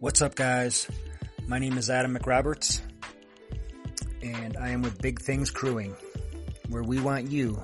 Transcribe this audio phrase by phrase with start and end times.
[0.00, 0.88] What's up, guys?
[1.48, 2.80] My name is Adam McRoberts,
[4.22, 5.96] and I am with Big Things Crewing,
[6.68, 7.60] where we want you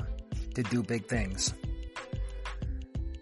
[0.56, 1.54] to do big things.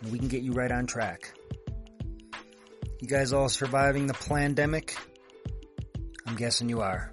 [0.00, 1.34] and we can get you right on track.
[3.02, 4.96] You guys all surviving the pandemic?
[6.26, 7.10] I'm guessing you are.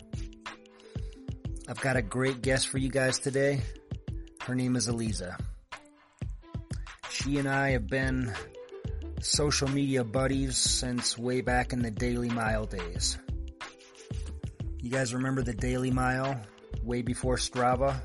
[1.72, 3.62] I've got a great guest for you guys today.
[4.42, 5.38] Her name is Eliza.
[7.10, 8.34] She and I have been
[9.22, 13.18] social media buddies since way back in the Daily Mile days.
[14.82, 16.42] You guys remember the Daily Mile
[16.84, 17.96] way before Strava?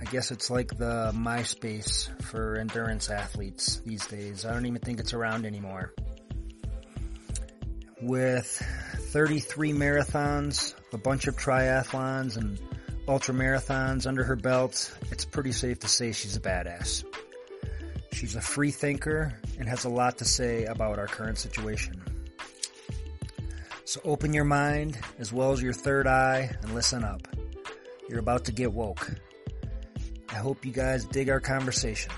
[0.00, 4.44] I guess it's like the MySpace for endurance athletes these days.
[4.44, 5.92] I don't even think it's around anymore.
[8.00, 8.46] With
[9.10, 12.58] 33 marathons, a bunch of triathlons, and
[13.06, 17.04] ultra marathons under her belt, it's pretty safe to say she's a badass.
[18.12, 22.02] She's a free thinker and has a lot to say about our current situation.
[23.84, 27.26] So open your mind as well as your third eye and listen up.
[28.08, 29.10] You're about to get woke.
[30.28, 32.12] I hope you guys dig our conversation.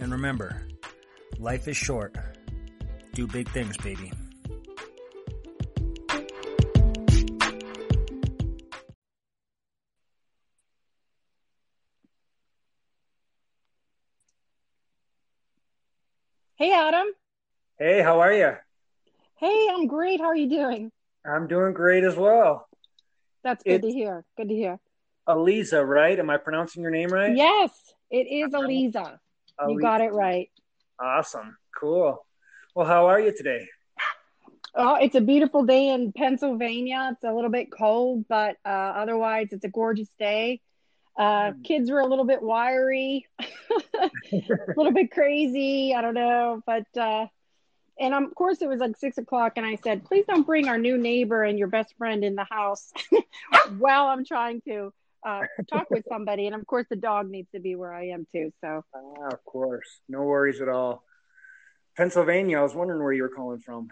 [0.00, 0.62] And remember,
[1.38, 2.16] life is short.
[3.12, 4.12] Do big things, baby.
[16.58, 17.06] Hey, Adam.
[17.78, 18.50] Hey, how are you?
[19.36, 20.18] Hey, I'm great.
[20.20, 20.90] How are you doing?
[21.24, 22.68] I'm doing great as well.
[23.44, 24.24] That's good It's- to hear.
[24.36, 24.80] Good to hear.
[25.28, 26.18] Eliza, right?
[26.18, 27.36] Am I pronouncing your name right?
[27.36, 27.70] Yes,
[28.10, 29.20] it is Eliza.
[29.68, 30.50] You got it right.
[30.98, 31.56] Awesome.
[31.78, 32.26] Cool.
[32.74, 33.68] Well, how are you today?
[34.74, 37.10] Oh, it's a beautiful day in Pennsylvania.
[37.12, 40.60] It's a little bit cold, but uh, otherwise, it's a gorgeous day.
[41.18, 41.64] Uh, Mm.
[41.64, 44.10] kids were a little bit wiry, a
[44.76, 45.92] little bit crazy.
[45.94, 47.26] I don't know, but uh,
[48.00, 50.78] and of course, it was like six o'clock, and I said, "Please don't bring our
[50.78, 52.92] new neighbor and your best friend in the house
[53.78, 54.92] while I'm trying to
[55.26, 58.24] uh, talk with somebody." And of course, the dog needs to be where I am
[58.32, 58.52] too.
[58.60, 60.00] So, Ah, of course.
[60.08, 61.02] No worries at all.
[61.96, 63.88] Pennsylvania, I was wondering where you were calling from.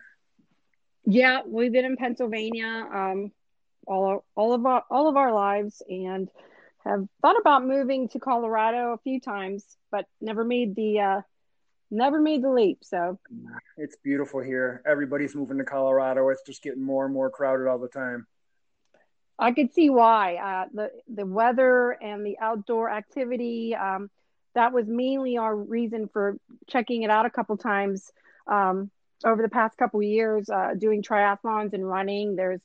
[1.04, 3.32] yeah, we've been in Pennsylvania um,
[3.88, 6.28] all all of our all of our lives, and
[6.86, 11.20] have thought about moving to Colorado a few times, but never made the uh,
[11.90, 12.78] never made the leap.
[12.82, 13.18] So,
[13.76, 14.82] It's beautiful here.
[14.86, 16.28] Everybody's moving to Colorado.
[16.28, 18.26] It's just getting more and more crowded all the time.
[19.38, 23.74] I could see why uh, the the weather and the outdoor activity.
[23.74, 24.10] Um,
[24.54, 28.10] that was mainly our reason for checking it out a couple times
[28.46, 28.90] um,
[29.22, 32.36] over the past couple years, uh, doing triathlons and running.
[32.36, 32.62] There's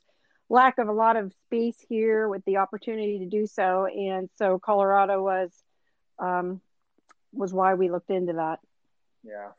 [0.51, 4.59] lack of a lot of space here with the opportunity to do so, and so
[4.59, 5.50] Colorado was
[6.19, 6.62] um,
[7.31, 8.59] was why we looked into that.
[9.23, 9.51] Yeah.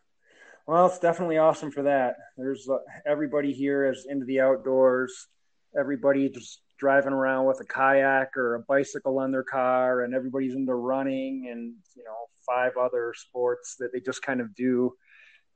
[0.67, 2.17] Well, it's definitely awesome for that.
[2.37, 2.77] There's uh,
[3.07, 5.29] everybody here is into the outdoors.
[5.77, 10.55] Everybody just driving around with a kayak or a bicycle on their car, and everybody's
[10.55, 14.93] into running and you know five other sports that they just kind of do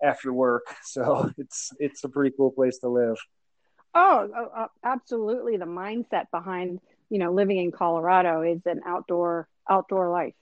[0.03, 0.65] after work.
[0.83, 3.19] So it's it's a pretty cool place to live.
[3.95, 5.57] Oh, oh, uh, absolutely.
[5.57, 10.35] The mindset behind you know living in Colorado is an outdoor outdoor life.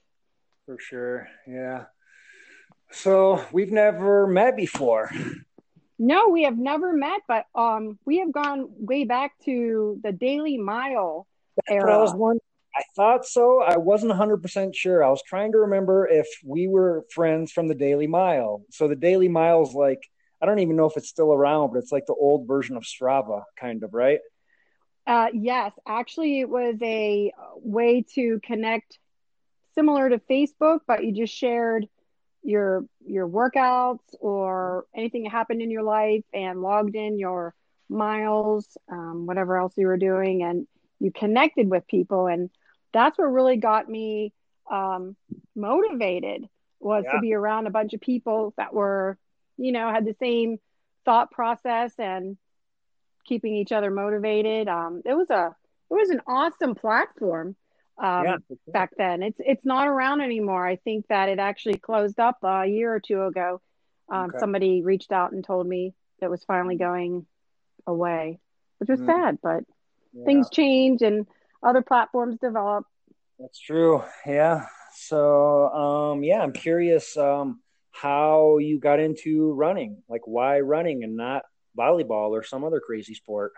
[0.65, 1.27] For sure.
[1.47, 1.85] Yeah.
[2.91, 5.11] So we've never met before.
[5.97, 10.57] No, we have never met, but um, we have gone way back to the Daily
[10.57, 11.25] Mile
[11.55, 12.17] That's what I was era.
[12.17, 12.41] wondering.
[12.75, 13.61] I thought so.
[13.61, 15.03] I wasn't 100% sure.
[15.03, 18.63] I was trying to remember if we were friends from the Daily Mile.
[18.71, 20.01] So the Daily Mile's like,
[20.45, 22.83] I don't even know if it's still around, but it's like the old version of
[22.83, 24.19] Strava, kind of, right?
[25.07, 28.99] Uh, yes, actually, it was a way to connect,
[29.73, 31.87] similar to Facebook, but you just shared
[32.43, 37.55] your your workouts or anything that happened in your life and logged in your
[37.89, 40.67] miles, um, whatever else you were doing, and
[40.99, 42.51] you connected with people, and
[42.93, 44.31] that's what really got me
[44.71, 45.15] um,
[45.55, 46.47] motivated
[46.79, 47.13] was Yeah.
[47.13, 49.17] to be around a bunch of people that were
[49.57, 50.57] you know, had the same
[51.05, 52.37] thought process and
[53.25, 54.67] keeping each other motivated.
[54.67, 55.55] Um, it was a
[55.89, 57.55] it was an awesome platform
[57.97, 58.57] um, yeah, sure.
[58.67, 59.23] back then.
[59.23, 60.65] It's it's not around anymore.
[60.65, 63.61] I think that it actually closed up a year or two ago.
[64.09, 64.39] Um, okay.
[64.39, 67.25] Somebody reached out and told me that was finally going
[67.87, 68.39] away,
[68.79, 69.05] which was mm.
[69.05, 69.39] sad.
[69.41, 69.63] But
[70.13, 70.25] yeah.
[70.25, 71.25] things change and
[71.63, 72.85] other platforms develop.
[73.39, 74.03] That's true.
[74.25, 74.67] Yeah.
[74.95, 77.61] So um, yeah, I'm curious um,
[77.95, 79.97] how you got into running.
[80.09, 81.43] Like why running and not
[81.77, 83.53] volleyball or some other crazy sport?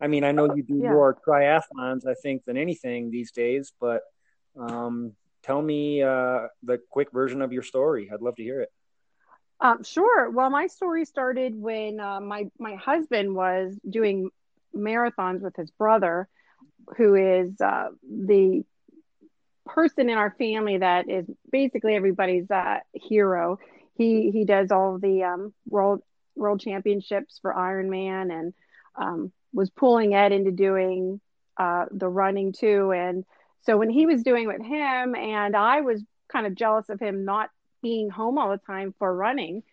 [0.00, 0.90] I mean, I know you do yeah.
[0.90, 4.02] more triathlons, I think, than anything these days, but
[4.58, 5.12] um,
[5.42, 8.10] tell me uh, the quick version of your story.
[8.12, 8.70] I'd love to hear it.
[9.60, 10.30] Um, sure.
[10.30, 14.30] Well, my story started when uh, my my husband was doing
[14.74, 16.28] marathons with his brother,
[16.96, 18.62] who is uh, the
[19.66, 23.58] person in our family that is basically everybody's uh, hero.
[24.00, 26.00] He he does all the um, world
[26.34, 28.54] world championships for Ironman and
[28.96, 31.20] um, was pulling Ed into doing
[31.58, 32.92] uh, the running too.
[32.92, 33.26] And
[33.60, 36.02] so when he was doing with him, and I was
[36.32, 37.50] kind of jealous of him not
[37.82, 39.64] being home all the time for running,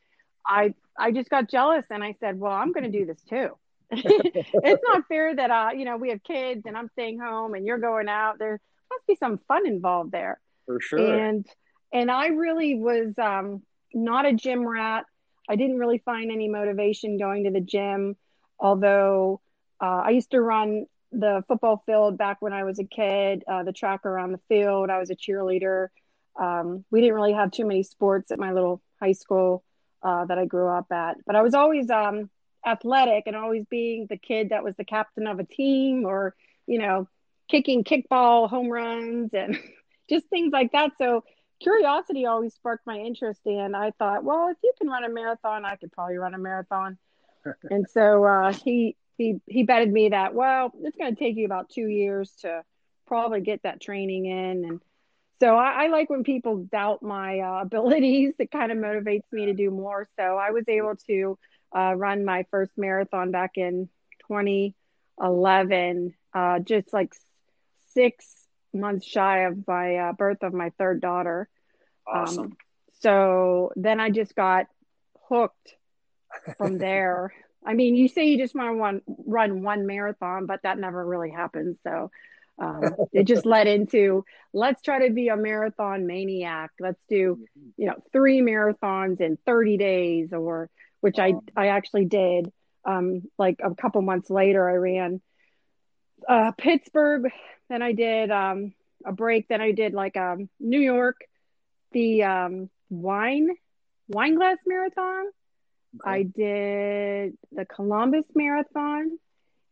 [0.46, 3.52] I I just got jealous and I said, well, I'm going to do this too.
[3.92, 7.66] it's not fair that uh you know we have kids and I'm staying home and
[7.66, 8.40] you're going out.
[8.40, 8.60] There
[8.90, 10.42] must be some fun involved there.
[10.66, 11.00] For sure.
[11.00, 11.46] And
[11.94, 13.62] and I really was um
[13.94, 15.06] not a gym rat.
[15.50, 18.16] I didn't really find any motivation going to the gym,
[18.60, 19.42] although
[19.82, 23.64] uh, I used to run the football field back when I was a kid, uh,
[23.64, 24.90] the track around the field.
[24.90, 25.88] I was a cheerleader.
[26.40, 29.64] Um, we didn't really have too many sports at my little high school
[30.04, 32.30] uh, that I grew up at, but I was always um,
[32.66, 36.36] athletic and always being the kid that was the captain of a team or,
[36.68, 37.08] you know,
[37.50, 39.58] kicking kickball home runs and
[40.10, 40.92] just things like that.
[40.98, 41.24] So
[41.60, 43.42] curiosity always sparked my interest.
[43.46, 46.40] And I thought, well, if you can run a marathon, I could probably run a
[46.40, 46.98] marathon.
[47.72, 51.46] and so uh, he he he betted me that well it's going to take you
[51.46, 52.64] about two years to
[53.08, 54.82] probably get that training in and
[55.40, 59.48] so I, I like when people doubt my uh, abilities it kind of motivates me
[59.48, 61.38] to do more so i was able to
[61.76, 63.90] uh, run my first marathon back in
[64.28, 67.14] 2011 uh, just like
[67.94, 68.26] six
[68.78, 71.50] months shy of my uh, birth of my third daughter
[72.08, 72.58] awesome um,
[73.02, 74.68] so then i just got
[75.30, 75.76] hooked
[76.58, 77.34] from there
[77.68, 81.06] I mean, you say you just want to run, run one marathon, but that never
[81.06, 81.78] really happens.
[81.84, 82.12] So
[82.58, 86.72] um, it just led into let's try to be a marathon maniac.
[86.80, 87.40] Let's do,
[87.76, 90.70] you know, three marathons in 30 days, or
[91.02, 92.52] which I I actually did.
[92.86, 95.22] Um, like a couple months later, I ran
[96.28, 97.30] uh, Pittsburgh.
[97.70, 98.74] Then I did um,
[99.06, 99.48] a break.
[99.48, 101.18] Then I did like um, New York,
[101.92, 103.56] the um, wine
[104.10, 105.26] wine glass marathon
[106.02, 106.10] Okay.
[106.10, 109.18] I did the Columbus Marathon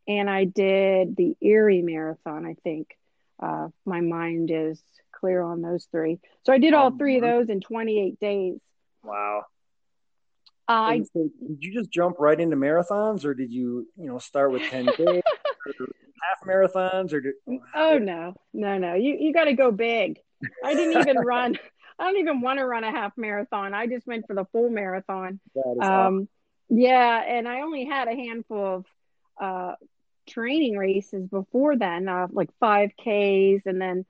[0.07, 2.95] and I did the Erie Marathon, I think.
[3.39, 4.81] Uh, my mind is
[5.11, 6.19] clear on those three.
[6.43, 8.59] So I did all um, three of those in 28 days.
[9.03, 9.43] Wow.
[10.67, 14.63] I did you just jump right into marathons or did you, you know, start with
[14.63, 15.21] 10 days
[15.73, 17.33] half marathons or did...
[17.75, 18.33] Oh no.
[18.53, 18.95] No, no.
[18.95, 20.19] You you got to go big.
[20.63, 21.57] I didn't even run
[21.97, 23.73] I don't even want to run a half marathon.
[23.73, 25.39] I just went for the full marathon.
[25.55, 26.29] Um, awesome.
[26.69, 28.85] Yeah, and I only had a handful of
[29.39, 29.75] uh,
[30.27, 34.05] training races before then, uh, like 5Ks, and then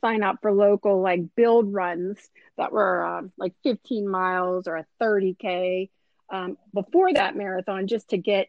[0.00, 2.18] sign up for local like build runs
[2.56, 5.90] that were uh, like 15 miles or a 30K
[6.30, 8.48] um, before that marathon, just to get,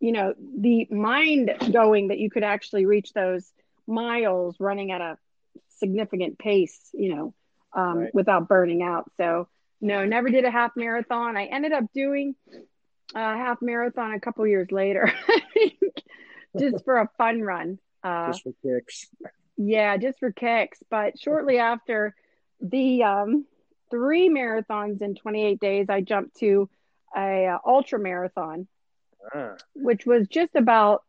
[0.00, 3.50] you know, the mind going that you could actually reach those
[3.86, 5.18] miles running at a
[5.78, 7.34] significant pace, you know
[7.74, 8.14] um, right.
[8.14, 9.10] without burning out.
[9.16, 9.48] So
[9.80, 11.36] no, never did a half marathon.
[11.36, 12.34] I ended up doing
[13.14, 15.12] a half marathon a couple years later,
[16.58, 17.78] just for a fun run.
[18.02, 19.06] Uh, just for kicks.
[19.56, 20.78] Yeah, just for kicks.
[20.90, 22.14] But shortly after
[22.60, 23.46] the um,
[23.90, 26.68] three marathons in 28 days, I jumped to
[27.16, 28.66] a uh, ultra marathon,
[29.34, 29.56] ah.
[29.74, 31.02] which was just about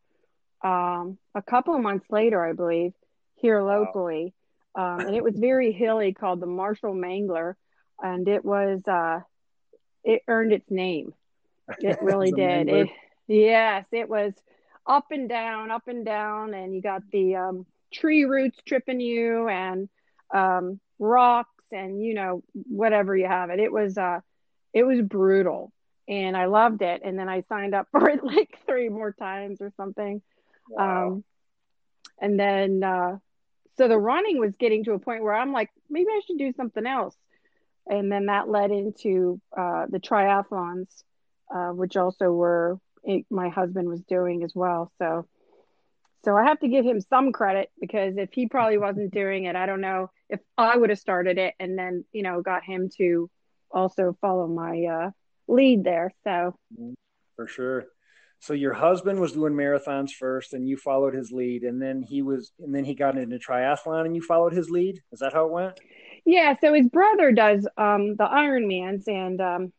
[0.62, 2.92] um, a couple of months later, I believe,
[3.36, 4.24] here locally.
[4.24, 4.32] Wow
[4.76, 7.54] um, and it was very hilly called the Marshall Mangler,
[8.02, 9.20] and it was uh,
[10.04, 11.14] it earned its name.
[11.78, 12.68] It really did.
[12.68, 12.88] It,
[13.26, 14.34] yes, it was
[14.86, 19.48] up and down, up and down, and you got the um, tree roots tripping you
[19.48, 19.88] and
[20.32, 23.58] um, rocks and you know whatever you have it.
[23.58, 24.20] It was uh,
[24.74, 25.72] it was brutal,
[26.08, 27.02] and I loved it.
[27.04, 30.22] And then I signed up for it like three more times or something.
[30.68, 31.06] Wow.
[31.06, 31.24] Um,
[32.20, 33.18] and then uh,
[33.76, 36.52] so the running was getting to a point where I'm like, maybe I should do
[36.56, 37.16] something else.
[37.88, 40.88] and then that led into uh, the triathlons,
[41.54, 44.90] uh, which also were it, my husband was doing as well.
[44.98, 45.28] So,
[46.24, 49.54] so I have to give him some credit because if he probably wasn't doing it,
[49.54, 52.90] I don't know if I would have started it and then you know got him
[52.98, 53.30] to
[53.70, 55.10] also follow my uh,
[55.48, 56.12] lead there.
[56.24, 56.56] So,
[57.36, 57.86] for sure.
[58.40, 62.22] So your husband was doing marathons first, and you followed his lead, and then he
[62.22, 65.02] was, and then he got into triathlon, and you followed his lead.
[65.10, 65.80] Is that how it went?
[66.24, 66.54] Yeah.
[66.60, 69.72] So his brother does um, the Ironmans, and um,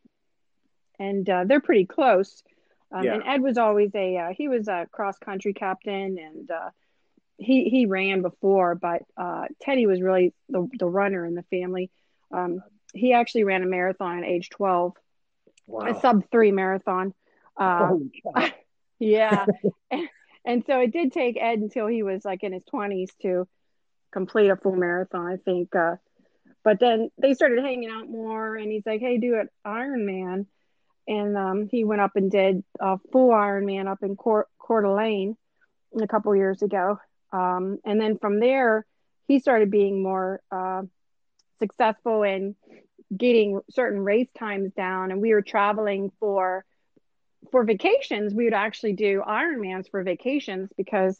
[0.98, 2.42] and uh, they're pretty close.
[2.90, 3.14] Um, yeah.
[3.14, 6.70] And Ed was always a uh, he was a cross country captain, and uh,
[7.38, 11.90] he he ran before, but uh, Teddy was really the the runner in the family.
[12.30, 12.60] Um,
[12.92, 14.94] he actually ran a marathon at age twelve,
[15.68, 15.86] wow.
[15.86, 17.14] a sub three marathon.
[17.60, 18.50] Uh, oh,
[19.00, 19.44] yeah,
[19.90, 20.08] and,
[20.44, 23.48] and so it did take Ed until he was like in his twenties to
[24.12, 25.26] complete a full marathon.
[25.26, 25.74] I think.
[25.74, 25.96] Uh,
[26.62, 30.46] but then they started hanging out more, and he's like, "Hey, do it Ironman."
[31.08, 35.36] and um, he went up and did a full Ironman up in Coeur, Coeur d'Alene
[36.00, 37.00] a couple years ago.
[37.32, 38.84] Um, and then from there,
[39.26, 40.82] he started being more uh,
[41.58, 42.54] successful in
[43.16, 45.10] getting certain race times down.
[45.10, 46.64] And we were traveling for
[47.50, 48.34] for vacations.
[48.34, 51.18] We would actually do Ironmans for vacations because,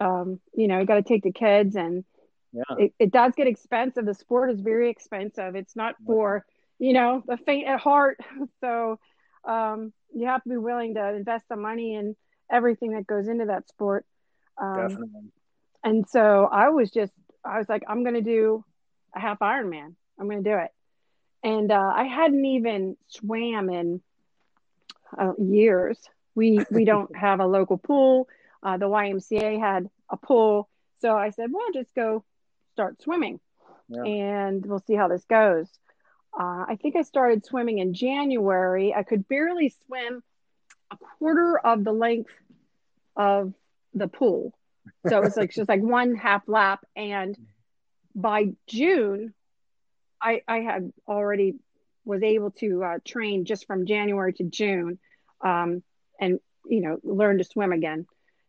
[0.00, 2.04] um, you know, you got to take the kids and
[2.52, 2.62] yeah.
[2.78, 4.06] it, it does get expensive.
[4.06, 5.54] The sport is very expensive.
[5.54, 6.44] It's not for
[6.78, 8.18] you know, the faint at heart.
[8.60, 8.98] So
[9.44, 12.16] um, you have to be willing to invest the money in
[12.50, 14.04] everything that goes into that sport.
[14.60, 15.20] Um, Definitely.
[15.84, 17.12] And so I was just,
[17.44, 18.64] I was like, I'm going to do
[19.14, 19.94] a half Ironman.
[20.18, 20.70] I'm going to do it.
[21.42, 24.00] And uh, I hadn't even swam in
[25.16, 25.98] uh, years.
[26.34, 28.28] We we don't have a local pool.
[28.62, 30.68] Uh, the YMCA had a pool,
[31.00, 32.24] so I said, "Well, just go
[32.72, 33.38] start swimming,
[33.88, 34.02] yeah.
[34.02, 35.68] and we'll see how this goes."
[36.38, 38.94] uh, I think I started swimming in January.
[38.94, 40.22] I could barely swim
[40.90, 42.32] a quarter of the length
[43.16, 43.54] of
[43.94, 44.52] the pool.
[45.08, 46.84] So it was like just like one half lap.
[46.94, 47.36] And
[48.14, 49.32] by June,
[50.26, 51.54] I, I had already
[52.04, 54.98] was able to uh, train just from January to June
[55.40, 55.84] um,
[56.20, 58.06] and, you know, learn to swim again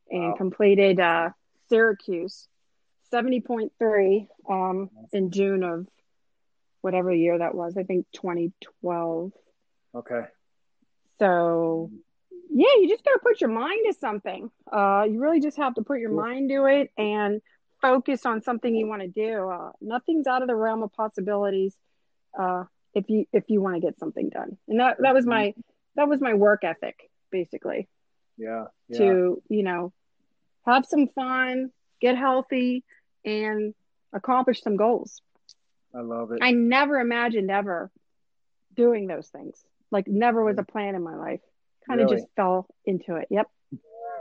[0.10, 0.36] and wow.
[0.36, 1.30] completed uh,
[1.70, 2.48] Syracuse
[3.14, 5.88] 70.3 um, in June of
[6.82, 7.78] whatever year that was.
[7.78, 9.32] I think 2012.
[9.94, 10.22] Okay.
[11.20, 11.92] So,
[12.50, 14.50] yeah, you just got to put your mind to something.
[14.72, 17.40] Uh, you really just have to put your mind to it and
[17.82, 19.50] focus on something you want to do.
[19.50, 21.76] Uh, nothing's out of the realm of possibilities.
[22.38, 25.54] Uh, if you if you want to get something done, and that that was my
[25.96, 27.88] that was my work ethic basically.
[28.38, 28.98] Yeah, yeah.
[29.00, 29.94] To you know,
[30.66, 32.84] have some fun, get healthy,
[33.26, 33.74] and
[34.14, 35.22] accomplish some goals.
[35.94, 36.40] I love it.
[36.42, 37.92] I never imagined ever
[38.76, 39.58] doing those things.
[39.92, 41.42] Like never was a plan in my life.
[41.88, 42.22] Kind of really?
[42.22, 43.28] just fell into it.
[43.30, 43.48] Yep.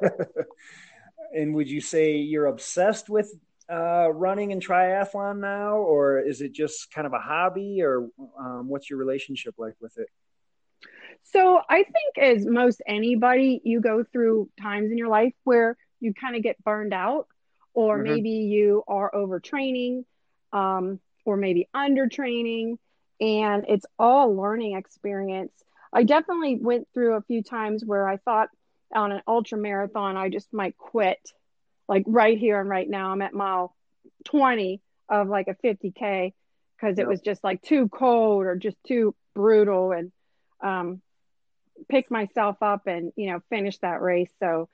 [1.35, 3.33] and would you say you're obsessed with
[3.71, 8.09] uh, running and triathlon now, or is it just kind of a hobby, or
[8.39, 10.09] um, what's your relationship like with it?
[11.25, 16.15] So I think, as most anybody, you go through times in your life where you
[16.15, 17.27] kind of get burned out,
[17.75, 18.15] or mm-hmm.
[18.15, 20.05] maybe you are overtraining.
[20.53, 22.79] Um, or maybe under training
[23.21, 25.53] and it's all a learning experience
[25.93, 28.49] i definitely went through a few times where i thought
[28.95, 31.19] on an ultra marathon i just might quit
[31.89, 33.75] like right here and right now i'm at mile
[34.25, 36.33] 20 of like a 50k
[36.77, 40.13] because it was just like too cold or just too brutal and
[40.63, 41.01] um
[41.89, 44.69] picked myself up and you know finish that race so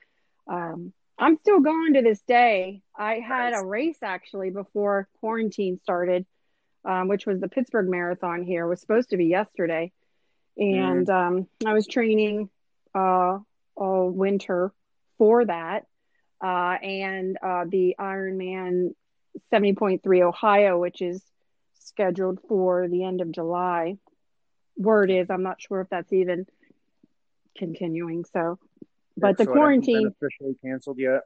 [0.46, 6.24] um i'm still going to this day i had a race actually before quarantine started
[6.84, 9.92] um, which was the Pittsburgh Marathon here, was supposed to be yesterday.
[10.56, 11.14] And mm.
[11.14, 12.50] um, I was training
[12.94, 13.38] uh,
[13.76, 14.72] all winter
[15.18, 15.86] for that.
[16.42, 18.94] Uh, and uh, the Ironman
[19.52, 21.22] 70.3 Ohio, which is
[21.74, 23.96] scheduled for the end of July.
[24.76, 26.46] Word is, I'm not sure if that's even
[27.56, 28.24] continuing.
[28.32, 28.58] So,
[29.16, 31.20] but the quarantine officially canceled yet?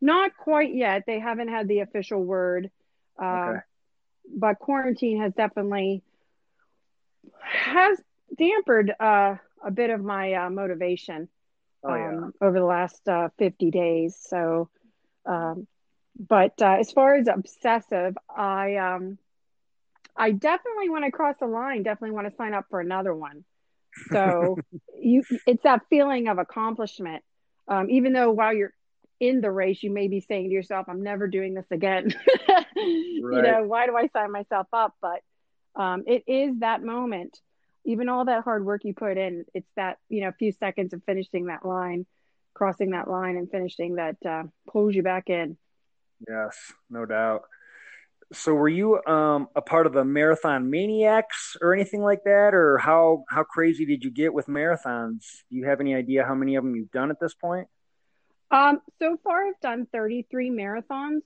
[0.00, 1.04] Not quite yet.
[1.06, 2.70] They haven't had the official word.
[3.20, 3.58] Uh, okay
[4.32, 6.02] but quarantine has definitely
[7.42, 8.00] has
[8.36, 11.28] dampened uh, a bit of my uh, motivation
[11.84, 12.46] oh, um, yeah.
[12.46, 14.16] over the last uh, 50 days.
[14.20, 14.68] So,
[15.26, 15.66] um,
[16.18, 19.18] but uh, as far as obsessive, I um,
[20.16, 23.44] I definitely when I cross the line, definitely want to sign up for another one.
[24.10, 24.58] So
[25.00, 27.22] you, it's that feeling of accomplishment.
[27.66, 28.74] Um, even though while you're
[29.20, 32.14] in the race, you may be saying to yourself, I'm never doing this again.
[32.46, 32.66] right.
[32.76, 34.94] You know, why do I sign myself up?
[35.00, 35.22] But
[35.74, 37.38] um, it is that moment.
[37.84, 40.92] Even all that hard work you put in, it's that you know, a few seconds
[40.92, 42.06] of finishing that line,
[42.54, 45.56] crossing that line, and finishing that uh, pulls you back in.
[46.28, 46.56] Yes,
[46.88, 47.42] no doubt.
[48.32, 52.78] So, were you um, a part of the Marathon Maniacs or anything like that, or
[52.78, 55.24] how how crazy did you get with marathons?
[55.50, 57.68] Do you have any idea how many of them you've done at this point?
[58.50, 61.22] Um, so far, I've done 33 marathons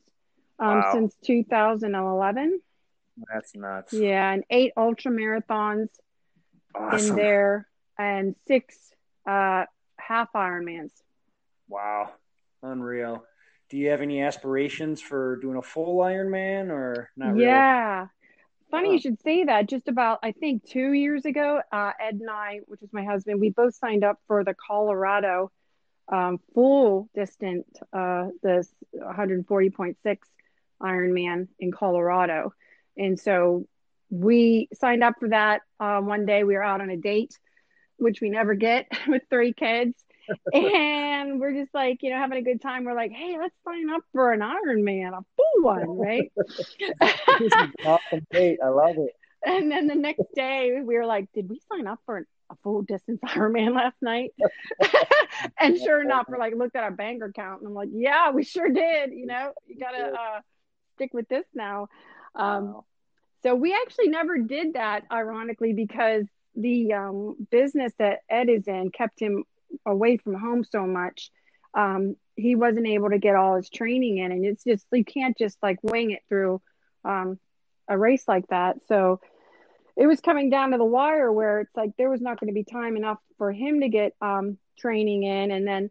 [0.58, 0.90] um, Wow.
[0.92, 2.60] since 2011.
[3.32, 3.92] That's nuts.
[3.92, 5.88] Yeah, and eight ultra marathons
[6.92, 8.76] in there, and six
[9.26, 9.64] uh,
[9.98, 10.92] half Ironmans.
[11.68, 12.12] Wow,
[12.62, 13.24] unreal.
[13.68, 17.44] Do you have any aspirations for doing a full Ironman or not really?
[17.44, 18.06] yeah.
[18.70, 19.66] Funny you should say that.
[19.66, 23.40] Just about, I think, two years ago, uh, Ed and I, which is my husband,
[23.40, 25.50] we both signed up for the Colorado
[26.08, 30.18] um, full distance, uh, the 140.6
[30.82, 32.52] Ironman in Colorado.
[32.96, 33.66] And so
[34.10, 36.44] we signed up for that uh, one day.
[36.44, 37.36] We were out on a date,
[37.96, 39.94] which we never get with three kids.
[40.52, 42.84] and we're just like, you know, having a good time.
[42.84, 46.30] We're like, hey, let's sign up for an Iron Man, a full one, right?
[47.84, 48.58] Awesome date.
[48.62, 49.14] I love it.
[49.44, 52.82] And then the next day, we were like, "Did we sign up for a full
[52.82, 54.32] distance Ironman last night?"
[55.58, 58.42] and sure enough, we're like, looked at our bank account, and I'm like, "Yeah, we
[58.42, 60.40] sure did." You know, you gotta uh,
[60.96, 61.88] stick with this now.
[62.34, 62.84] Um, Wow.
[63.42, 66.24] So we actually never did that, ironically, because
[66.56, 69.44] the um, business that Ed is in kept him
[69.86, 71.30] away from home so much.
[71.74, 75.38] Um, he wasn't able to get all his training in, and it's just you can't
[75.38, 76.60] just like wing it through
[77.04, 77.38] um,
[77.88, 78.78] a race like that.
[78.88, 79.20] So
[79.96, 82.54] it was coming down to the wire where it's like there was not going to
[82.54, 85.90] be time enough for him to get um, training in, and then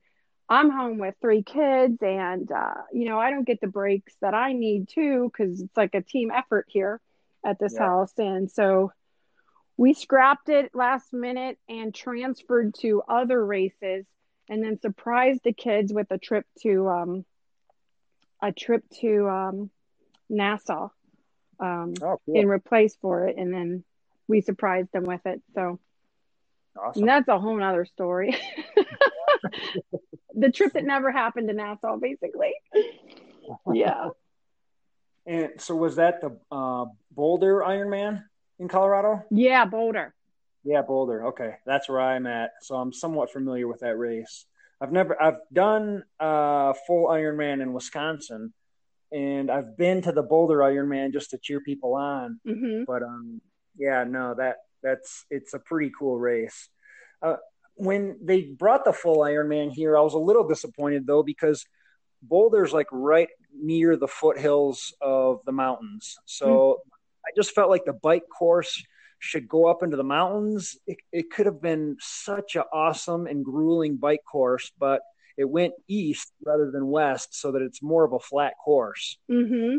[0.49, 4.33] I'm home with three kids, and uh, you know I don't get the breaks that
[4.33, 6.99] I need too because it's like a team effort here
[7.47, 7.87] at this Yeah.
[7.87, 8.91] house, and so
[9.77, 14.05] we scrapped it last minute and transferred to other races,
[14.49, 17.25] and then surprised the kids with a trip to um,
[18.41, 19.71] a trip to um,
[20.29, 20.89] Nassau
[21.59, 22.35] um, Oh, cool.
[22.35, 23.83] in replace for it, and then
[24.27, 25.41] we surprised them with it.
[25.55, 25.79] So
[26.77, 27.05] awesome.
[27.05, 28.35] that's a whole nother story.
[30.35, 32.53] the trip that never happened to Nassau, basically.
[33.73, 34.09] Yeah.
[35.27, 38.23] And so was that the uh, Boulder Ironman
[38.59, 39.23] in Colorado?
[39.29, 40.13] Yeah, Boulder.
[40.63, 41.27] Yeah, Boulder.
[41.27, 42.51] Okay, that's where I'm at.
[42.61, 44.45] So I'm somewhat familiar with that race.
[44.79, 48.53] I've never, I've done uh, full Ironman in Wisconsin,
[49.11, 52.39] and I've been to the Boulder Ironman just to cheer people on.
[52.45, 53.41] hmm But um,
[53.77, 56.69] yeah, no, that that's it's a pretty cool race.
[57.21, 57.35] Uh,
[57.75, 61.65] when they brought the full Ironman here, I was a little disappointed though because
[62.21, 63.29] Boulder's like right
[63.61, 66.17] near the foothills of the mountains.
[66.25, 66.81] So
[67.25, 68.83] I just felt like the bike course
[69.19, 70.77] should go up into the mountains.
[70.85, 75.01] It, it could have been such an awesome and grueling bike course, but
[75.37, 79.77] it went east rather than west so that it's more of a flat course hmm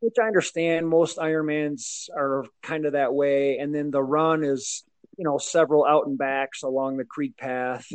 [0.00, 3.58] which I understand most Ironmans are kind of that way.
[3.58, 4.82] And then the run is,
[5.16, 7.86] you know, several out and backs along the creek path.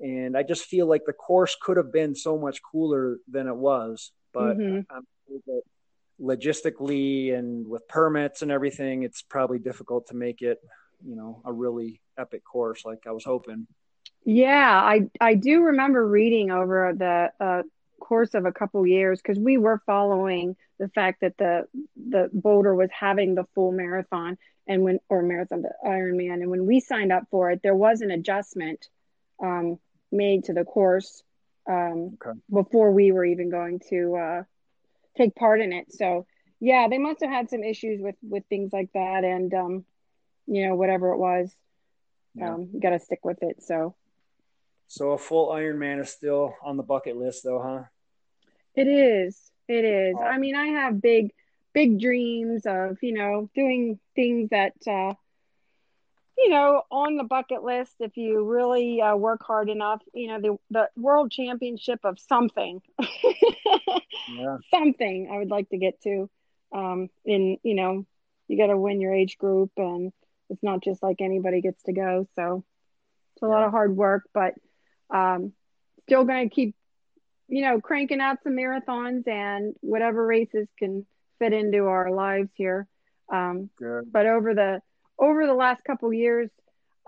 [0.00, 3.56] And I just feel like the course could have been so much cooler than it
[3.56, 4.10] was.
[4.34, 4.86] But Mhm.
[4.90, 5.62] I'm sure that
[6.20, 10.58] logistically and with permits and everything, it's probably difficult to make it,
[11.04, 13.66] you know, a really epic course like I was hoping.
[14.24, 17.62] Yeah, I I do remember reading over the uh,
[18.00, 21.66] course of a couple years because we were following the fact that the
[21.96, 26.66] the Boulder was having the full marathon and when or marathon the Ironman and when
[26.66, 28.88] we signed up for it, there was an adjustment
[29.42, 29.78] um,
[30.10, 31.22] made to the course
[31.68, 32.38] um, Okay.
[32.52, 34.42] before we were even going to uh,
[35.16, 35.92] take part in it.
[35.92, 36.26] So
[36.60, 39.84] yeah, they must have had some issues with with things like that and um,
[40.46, 41.54] you know whatever it was,
[42.34, 42.54] Yeah.
[42.54, 43.62] um, got to stick with it.
[43.62, 43.94] So.
[44.86, 47.84] So a full Ironman is still on the bucket list though, huh?
[48.76, 49.40] It is.
[49.66, 50.16] It is.
[50.22, 51.30] I mean, I have big,
[51.72, 55.14] big dreams of, you know, doing things that, uh,
[56.36, 60.40] you know, on the bucket list, if you really uh, work hard enough, you know,
[60.40, 62.80] the, the world championship of something,
[64.28, 64.56] Yeah.
[64.70, 66.28] something I would like to get to.
[66.74, 68.04] Um, in, you know,
[68.48, 70.12] you got to win your age group and
[70.50, 72.26] it's not just like anybody gets to go.
[72.34, 72.64] So
[73.34, 74.54] it's a lot of hard work, but,
[75.10, 75.52] um,
[76.02, 76.74] still going to keep
[77.46, 81.06] you know, cranking out some marathons and whatever races can
[81.38, 82.86] fit into our lives here.
[83.32, 84.10] Um, Good.
[84.10, 84.80] but over the
[85.18, 86.50] over the last couple years,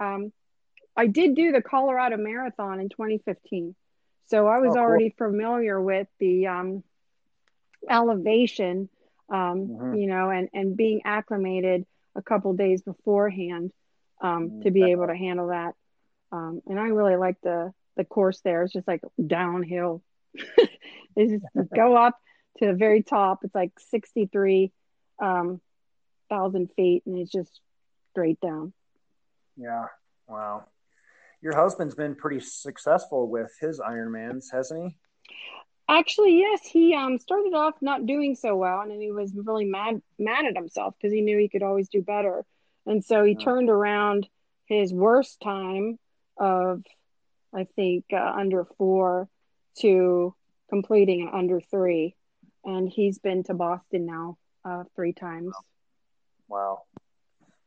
[0.00, 0.32] um,
[0.96, 3.74] I did do the Colorado Marathon in 2015,
[4.26, 5.00] so I was Oh, cool.
[5.00, 6.82] already familiar with the um,
[7.90, 8.88] elevation,
[9.32, 9.90] um, Mhm.
[9.90, 11.84] you know, and and being acclimated
[12.16, 13.70] a couple days beforehand
[14.22, 15.74] um, Mm, to be able to handle that.
[16.32, 18.62] Um, and I really like the the course there.
[18.62, 20.02] It's just like downhill.
[21.16, 22.18] it's just go up
[22.58, 23.40] to the very top.
[23.42, 24.72] It's like sixty three
[25.22, 25.60] um,
[26.30, 27.60] thousand feet, and it's just
[28.16, 28.72] straight down.
[29.58, 29.84] Yeah.
[30.26, 30.64] Wow.
[31.42, 34.96] Your husband's been pretty successful with his Ironmans, hasn't he?
[35.88, 39.66] Actually, yes, he um started off not doing so well, and then he was really
[39.66, 42.44] mad mad at himself because he knew he could always do better,
[42.86, 43.44] and so he Yeah.
[43.44, 44.26] turned around
[44.64, 45.98] his worst time
[46.38, 46.82] of,
[47.54, 49.28] I think, uh, under four
[49.80, 50.34] to
[50.70, 52.16] completing an under three,
[52.64, 55.54] and he's been to Boston now uh, three times.
[56.48, 56.82] Wow.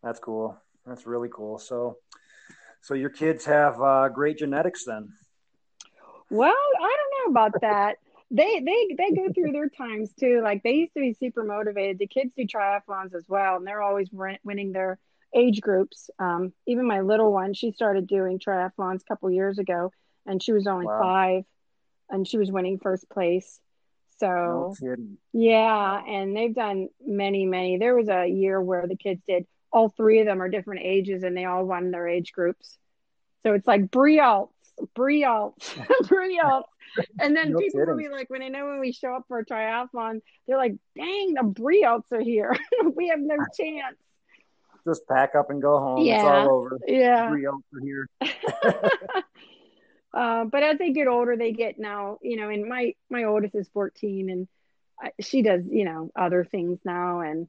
[0.03, 0.57] That's cool.
[0.85, 1.57] That's really cool.
[1.57, 1.97] So,
[2.81, 5.09] so your kids have uh, great genetics then.
[6.29, 7.97] Well, I don't know about that.
[8.31, 10.41] They they they go through their times too.
[10.43, 11.97] Like they used to be super motivated.
[11.97, 14.99] The kids do triathlons as well, and they're always win- winning their
[15.33, 16.09] age groups.
[16.19, 19.91] Um, even my little one, she started doing triathlons a couple years ago,
[20.27, 20.99] and she was only Wow.
[21.01, 21.43] five,
[22.09, 23.59] and she was winning first place.
[24.19, 24.75] So No
[25.33, 27.77] yeah, and they've done many, many.
[27.77, 31.23] There was a year where the kids did all three of them are different ages,
[31.23, 32.77] and they all won their age groups.
[33.43, 34.49] So it's like Brialts,
[34.95, 36.63] Brialts, Brialts.
[37.19, 39.39] And then No people will be like, when they know when we show up for
[39.39, 42.55] a triathlon, they're like, dang, the Brialts are here.
[42.95, 43.95] we have no chance.
[44.87, 45.99] Just pack up and go home.
[46.01, 46.45] It's Yeah.
[46.45, 46.79] all over.
[46.87, 47.29] Yeah.
[47.31, 48.07] Real are here.
[50.13, 53.55] uh, but as they get older, they get now, you know, and my, my oldest
[53.55, 54.47] is 14 and
[54.99, 57.19] I, she does, you know, other things now.
[57.21, 57.47] And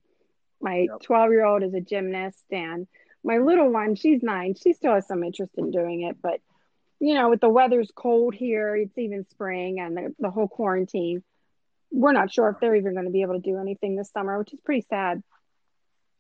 [0.61, 1.01] my Yep.
[1.03, 2.87] 12 year old is a gymnast and
[3.23, 4.55] my little one, she's nine.
[4.55, 6.40] She still has some interest in doing it, but
[7.01, 11.23] you know, with the weather's cold here, it's even spring and the, the whole quarantine,
[11.90, 14.38] we're not sure if they're even going to be able to do anything this summer,
[14.38, 15.23] which is pretty sad.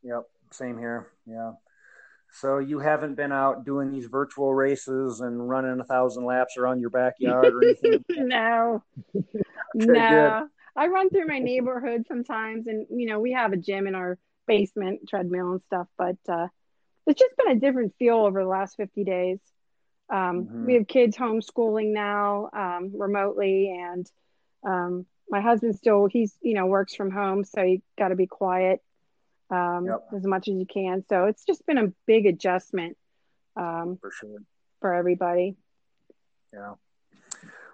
[0.02, 0.22] Yep.
[0.52, 1.08] Same here.
[1.26, 1.52] Yeah.
[2.32, 6.80] So you haven't been out doing these virtual races and running a thousand laps around
[6.80, 8.04] your backyard or anything?
[8.10, 9.24] no, good.
[9.74, 10.48] no.
[10.76, 14.16] I run through my neighborhood sometimes, and you know, we have a gym in our
[14.50, 15.88] basement, treadmill and stuff.
[15.96, 16.48] But uh,
[17.06, 19.38] it's just been a different feel over the last fifty days.
[20.12, 20.64] Um, Mhm.
[20.66, 24.04] We have kids homeschooling now um, remotely, and
[24.64, 28.26] um, my husband still he's you know works from home, so you got to be
[28.26, 28.80] quiet
[29.50, 30.00] um, Yep.
[30.16, 31.04] as much as you can.
[31.08, 32.96] So it's just been a big adjustment
[33.56, 34.40] um, for sure.
[34.80, 35.56] for everybody.
[36.52, 36.74] Yeah.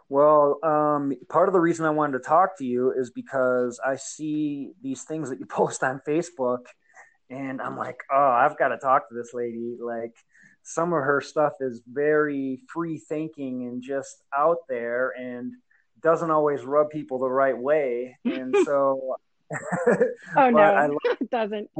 [0.09, 3.97] Well, um, part of the reason I wanted to talk to you is because I
[3.97, 6.67] see these things that you post on Facebook,
[7.29, 9.77] and I'm like, oh, I've got to talk to this lady.
[9.81, 10.15] Like,
[10.63, 15.53] some of her stuff is very free thinking and just out there, and
[16.03, 18.17] doesn't always rub people the right way.
[18.25, 19.17] And so,
[20.37, 21.71] Oh no, I love it doesn't.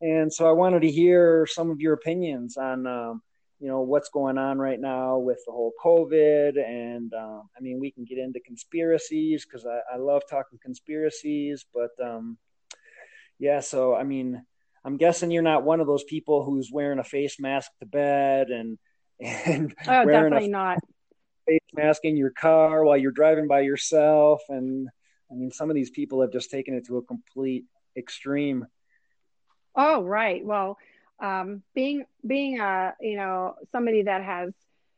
[0.00, 3.22] and so I wanted to hear some of your opinions on, um,
[3.58, 6.58] you know, what's going on right now with the whole COVID.
[6.62, 11.64] And um, I mean, we can get into conspiracies because I, I love talking conspiracies.
[11.72, 12.36] But um,
[13.38, 14.42] yeah, so I mean,
[14.84, 18.48] I'm guessing you're not one of those people who's wearing a face mask to bed
[18.48, 18.78] and
[19.20, 20.78] and Oh, wearing definitely a not.
[21.46, 24.42] face mask in your car while you're driving by yourself.
[24.48, 24.88] And
[25.30, 27.64] I mean, some of these people have just taken it to a complete
[27.96, 28.66] extreme.
[29.74, 30.44] Oh, right.
[30.44, 30.78] Well,
[31.20, 34.52] um, being being a you know somebody that has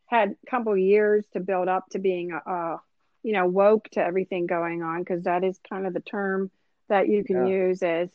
[0.06, 2.80] had a couple of years to build up to being a, a
[3.22, 6.50] you know woke to everything going on because that is kind of the term
[6.88, 7.44] that you can Yeah.
[7.44, 8.10] use is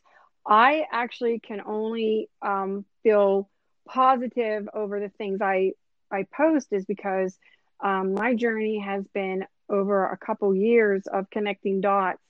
[0.48, 3.50] I actually can only um, feel
[3.88, 5.74] positive over the things I
[6.12, 7.38] I post is because
[7.84, 12.22] um, my journey has been over a couple years of connecting dots,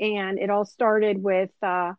[0.00, 1.50] and it all started with.
[1.62, 1.92] Uh,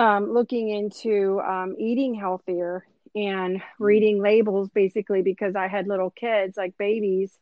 [0.00, 6.56] um, looking into um, eating healthier and reading labels basically because I had little kids
[6.56, 7.38] like babies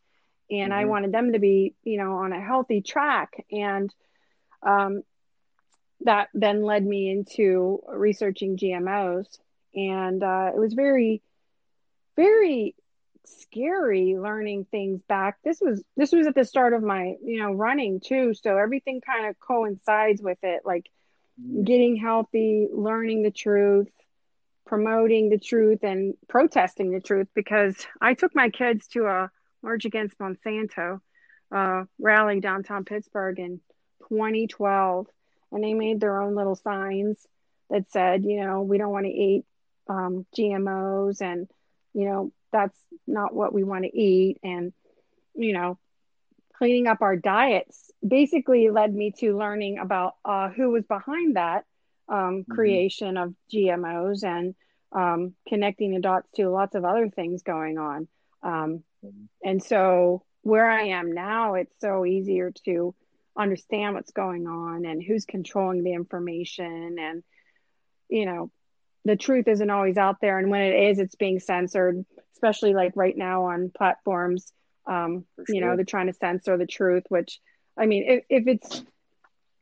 [0.51, 0.87] and I Mhm.
[0.87, 3.33] wanted them to be, you know, on a healthy track.
[3.53, 3.94] And
[4.66, 5.03] um,
[6.03, 9.38] that then led me into researching GMOs.
[9.75, 11.23] And uh, it was very,
[12.16, 12.75] very
[13.27, 15.38] scary learning things back.
[15.44, 18.35] This was this was at the start of my, you know, running too.
[18.35, 20.62] So everything kind of coincides with it.
[20.64, 20.87] Like
[21.64, 23.88] getting healthy, learning the truth,
[24.66, 27.29] promoting the truth, and protesting the truth.
[27.35, 29.31] Because I took my kids to a
[29.62, 31.01] March Against Monsanto
[31.51, 33.61] uh, rally downtown Pittsburgh in
[34.09, 35.07] 2012,
[35.53, 37.27] and they made their own little signs
[37.70, 39.44] that said, you know, we don't want to eat
[39.88, 41.48] um, GMOs, and
[41.94, 44.72] you know, that's not what we want to eat, and
[45.35, 45.79] you know,
[46.57, 51.65] cleaning up our diets basically led me to learning about uh, who was behind that
[52.09, 52.53] um, mm-hmm.
[52.53, 54.55] creation of GMOs and
[54.93, 58.09] um, connecting the dots to lots of other things going on.
[58.43, 59.25] Um, mm-hmm.
[59.45, 62.95] and so where I am now, it's so easier to
[63.39, 67.23] understand what's going on and who's controlling the information and
[68.09, 68.51] you know
[69.05, 72.93] the truth isn't always out there and when it is it's being censored especially like
[72.97, 74.53] right now on platforms
[74.87, 75.55] um, sure.
[75.55, 77.39] you know they're trying to censor the truth which
[77.79, 78.83] i mean if, if it's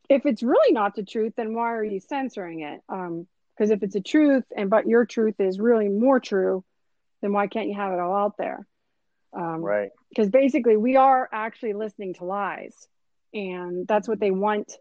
[0.09, 2.81] if it's really not the truth then why are you censoring it?
[2.89, 3.27] Um
[3.57, 6.65] because if it's a truth and but your truth is really more true
[7.23, 8.67] then why can't you have it all out there?
[9.33, 9.91] Um, right.
[10.09, 12.89] because basically we are actually listening to lies
[13.35, 14.73] and that's what they want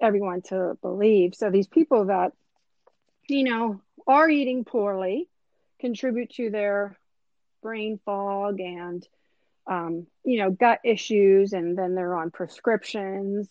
[0.00, 1.34] everyone to believe.
[1.34, 2.32] So these people that
[3.28, 5.28] you know are eating poorly
[5.80, 6.96] contribute to their
[7.62, 9.06] brain fog and
[9.66, 13.48] um, you know gut issues and then they're on prescriptions.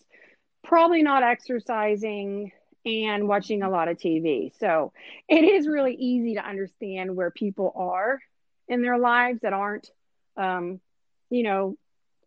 [0.62, 2.52] Probably not exercising
[2.86, 4.90] and watching a lot of tv so
[5.28, 8.18] it is really easy to understand where people are
[8.68, 9.90] in their lives that aren't
[10.38, 10.80] um,
[11.28, 11.76] you know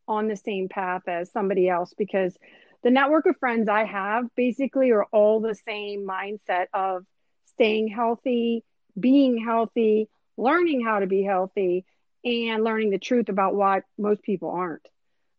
[0.08, 2.38] on the same path as somebody else because
[2.84, 7.06] the network of friends I have basically are all the same mindset of
[7.46, 8.64] staying healthy,
[9.00, 11.86] being healthy, learning how to be healthy,
[12.24, 14.88] and learning the truth about what most people aren't.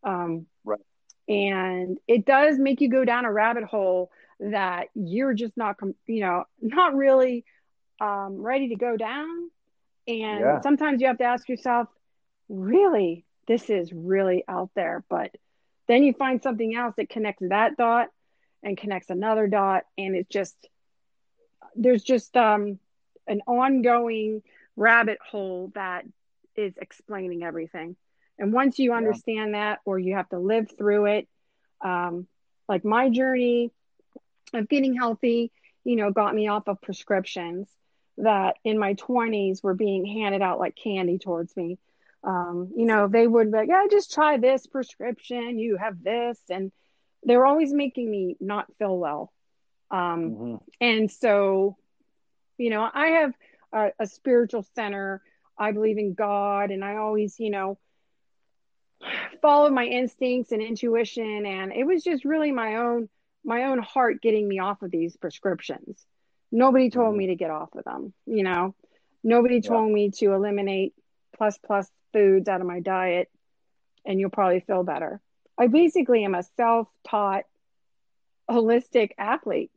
[0.02, 0.80] Um, right.
[1.28, 6.20] And it does make you go down a rabbit hole that you're just not, you
[6.20, 7.44] know, not really
[8.00, 9.50] um, ready to go down.
[10.06, 10.60] And yeah.
[10.60, 11.88] sometimes you have to ask yourself,
[12.50, 15.02] really, this is really out there.
[15.08, 15.34] But
[15.86, 18.08] then you find something else that connects that dot
[18.62, 19.84] and connects another dot.
[19.96, 20.56] And it's just,
[21.74, 22.78] there's just um,
[23.26, 24.42] an ongoing
[24.76, 26.04] rabbit hole that
[26.56, 27.96] is explaining everything.
[28.38, 29.70] And once you understand yeah.
[29.70, 31.28] that, or you have to live through it,
[31.84, 32.26] um,
[32.68, 33.70] like my journey
[34.52, 35.52] of getting healthy,
[35.84, 37.68] you know, got me off of prescriptions
[38.18, 41.78] that in my 20s were being handed out like candy towards me.
[42.22, 45.58] Um, you know, they would be like, yeah, just try this prescription.
[45.58, 46.38] You have this.
[46.48, 46.72] And
[47.26, 49.32] they were always making me not feel well.
[49.90, 50.54] Um, mm-hmm.
[50.80, 51.76] And so,
[52.56, 53.34] you know, I have
[53.72, 55.22] a, a spiritual center.
[55.58, 56.70] I believe in God.
[56.70, 57.78] And I always, you know,
[59.42, 61.46] follow my instincts and intuition.
[61.46, 63.08] And it was just really my own,
[63.44, 66.04] my own heart getting me off of these prescriptions.
[66.50, 67.18] Nobody told mm-hmm.
[67.18, 68.74] me to get off of them, you know,
[69.22, 69.68] nobody yeah.
[69.68, 70.94] told me to eliminate
[71.36, 73.28] plus plus foods out of my diet
[74.04, 75.20] and you'll probably feel better.
[75.58, 77.44] I basically am a self taught
[78.50, 79.70] holistic athlete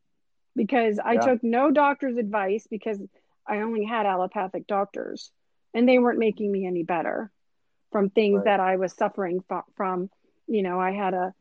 [0.55, 1.21] because I yeah.
[1.21, 2.99] took no doctor's advice because
[3.47, 5.31] I only had allopathic doctors
[5.73, 7.31] and they weren't making me any better
[7.91, 8.45] from things right.
[8.45, 9.43] that I was suffering
[9.75, 10.09] from.
[10.47, 11.33] You know, I had a,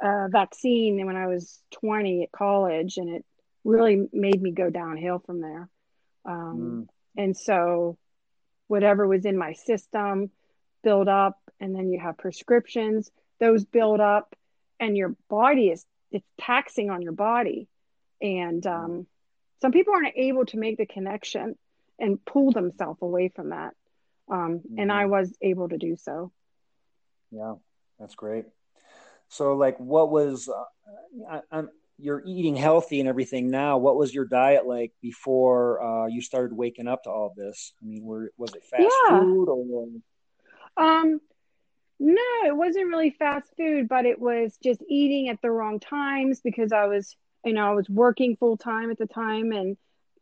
[0.00, 3.24] a vaccine when I was 20 at college and it
[3.64, 5.68] really made me go downhill from there.
[6.24, 7.22] Um, mm.
[7.22, 7.98] And so
[8.70, 10.30] whatever was in my system
[10.84, 14.36] build up and then you have prescriptions those build up
[14.78, 17.68] and your body is it's taxing on your body
[18.22, 19.06] and um,
[19.60, 21.56] some people aren't able to make the connection
[22.00, 23.74] and pull themselves away from that
[24.30, 24.78] um, mm-hmm.
[24.78, 25.12] and i mm-hmm.
[25.12, 26.32] was able to do so
[27.30, 27.54] yeah
[27.98, 28.44] that's great
[29.28, 31.62] so like what was uh, I,
[32.02, 33.78] you're eating healthy and everything now.
[33.78, 37.72] What was your diet like before uh, you started waking up to all this?
[37.80, 39.20] I mean, were, was it fast yeah.
[39.20, 39.86] food or?
[40.76, 41.20] Um,
[41.98, 46.40] no, it wasn't really fast food, but it was just eating at the wrong times
[46.40, 49.76] because I was, you know, I was working full time at the time and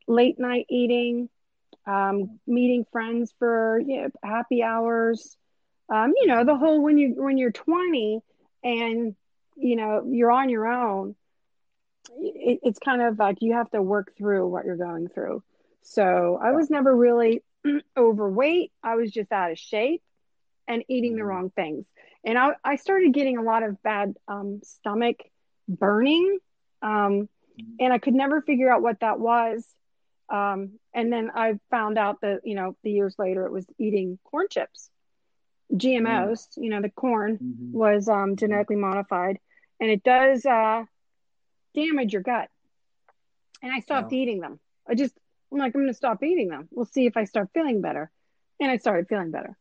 [0.09, 1.29] late night eating,
[1.89, 5.37] um, meeting friends for you know, happy hours.
[5.89, 8.21] Um, you know, the whole when you when you're 20
[8.63, 9.15] and
[9.57, 11.15] you know you're on your own
[12.17, 15.43] it, it's kind of like you have to work through what you're going through.
[15.83, 17.43] So I was never really
[17.97, 18.73] overweight.
[18.83, 20.03] I was just out of shape
[20.67, 21.29] and eating the mm-hmm.
[21.29, 21.87] wrong things.
[22.25, 25.19] And I, I started getting a lot of bad um, stomach
[25.69, 26.39] burning.
[26.83, 27.63] Um, mm-hmm.
[27.81, 29.65] and I could never figure out what that was.
[30.31, 34.19] Um, and then I found out that, you know, the years later it was eating
[34.25, 34.91] corn chips.
[35.73, 36.65] GMOs, mm.
[36.65, 37.77] you know, the corn mm-hmm.
[37.77, 39.39] was um, genetically modified.
[39.81, 40.85] And it does uh,
[41.75, 42.49] damage your gut.
[43.63, 44.19] And I stopped yeah.
[44.19, 44.61] eating them.
[44.89, 45.15] I just,
[45.53, 46.69] I'm like, I'm going to stop eating them.
[46.71, 48.11] We'll see if I start feeling better.
[48.61, 49.57] And I started feeling better.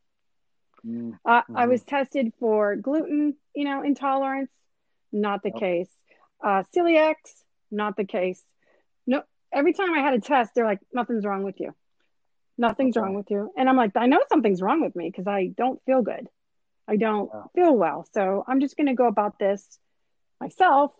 [0.86, 1.12] Mm-hmm.
[1.25, 4.51] Uh, I was tested for gluten, you know, intolerance.
[5.12, 5.89] Not the case.
[6.43, 7.34] Uh, celiacs,
[7.71, 8.43] not the case.
[9.06, 9.23] No,
[9.58, 11.74] every time I had a test, they're like, nothing's wrong with you.
[12.58, 13.04] Nothing's okay.
[13.04, 13.52] wrong with you.
[13.58, 16.28] And I'm like, I know something's wrong with me because I don't feel good.
[16.88, 17.43] I don't yeah.
[17.56, 18.08] feel well.
[18.13, 19.80] So I'm just going to go about this
[20.39, 20.91] myself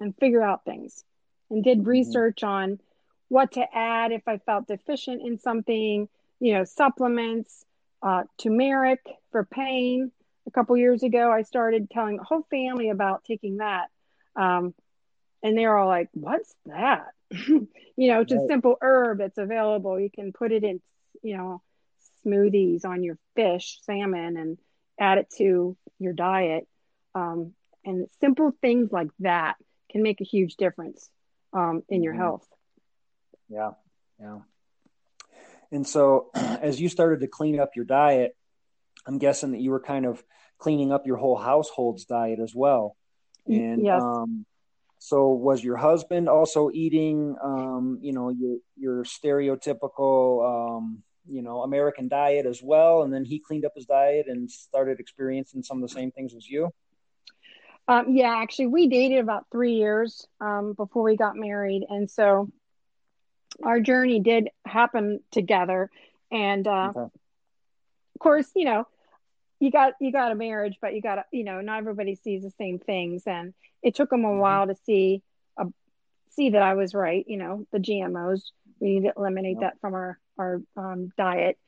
[0.00, 1.04] and figure out things
[1.50, 1.88] and did mm-hmm.
[1.88, 2.80] research on
[3.28, 6.08] what to add if I felt deficient in something,
[6.40, 7.64] you know, supplements,
[8.02, 9.00] uh, turmeric
[9.30, 10.10] for pain.
[10.46, 13.88] A couple years ago, I started telling the whole family about taking that.
[14.36, 14.74] Um,
[15.42, 17.12] and they're all like, what's that?
[17.48, 18.48] you know, just right.
[18.48, 19.98] simple herb that's available.
[19.98, 20.80] You can put it in,
[21.22, 21.62] you know,
[22.24, 24.58] smoothies on your fish, salmon, and
[24.98, 26.66] add it to your diet.
[27.14, 27.52] Um,
[27.84, 29.56] and simple things like that
[29.90, 31.08] can make a huge difference
[31.52, 32.22] um, in your mm-hmm.
[32.22, 32.46] health.
[33.48, 33.70] Yeah,
[34.20, 34.38] yeah.
[35.70, 38.36] And so, as you started to clean up your diet,
[39.06, 40.22] I'm guessing that you were kind of
[40.58, 42.96] cleaning up your whole household's diet as well.
[43.46, 44.02] And yes.
[44.02, 44.44] um,
[45.06, 51.62] so, was your husband also eating, um, you know, your your stereotypical, um, you know,
[51.62, 53.02] American diet as well?
[53.04, 56.34] And then he cleaned up his diet and started experiencing some of the same things
[56.34, 56.70] as you.
[57.86, 62.50] Um, yeah, actually, we dated about three years um, before we got married, and so
[63.62, 65.88] our journey did happen together.
[66.32, 67.00] And uh, okay.
[67.00, 68.88] of course, you know,
[69.60, 72.42] you got you got a marriage, but you got a, you know, not everybody sees
[72.42, 74.38] the same things, and it took them a mm-hmm.
[74.38, 75.22] while to see
[75.56, 75.66] a,
[76.30, 77.24] see that I was right.
[77.26, 78.42] You know, the GMOs
[78.80, 79.72] we need to eliminate yep.
[79.72, 81.58] that from our our um, diet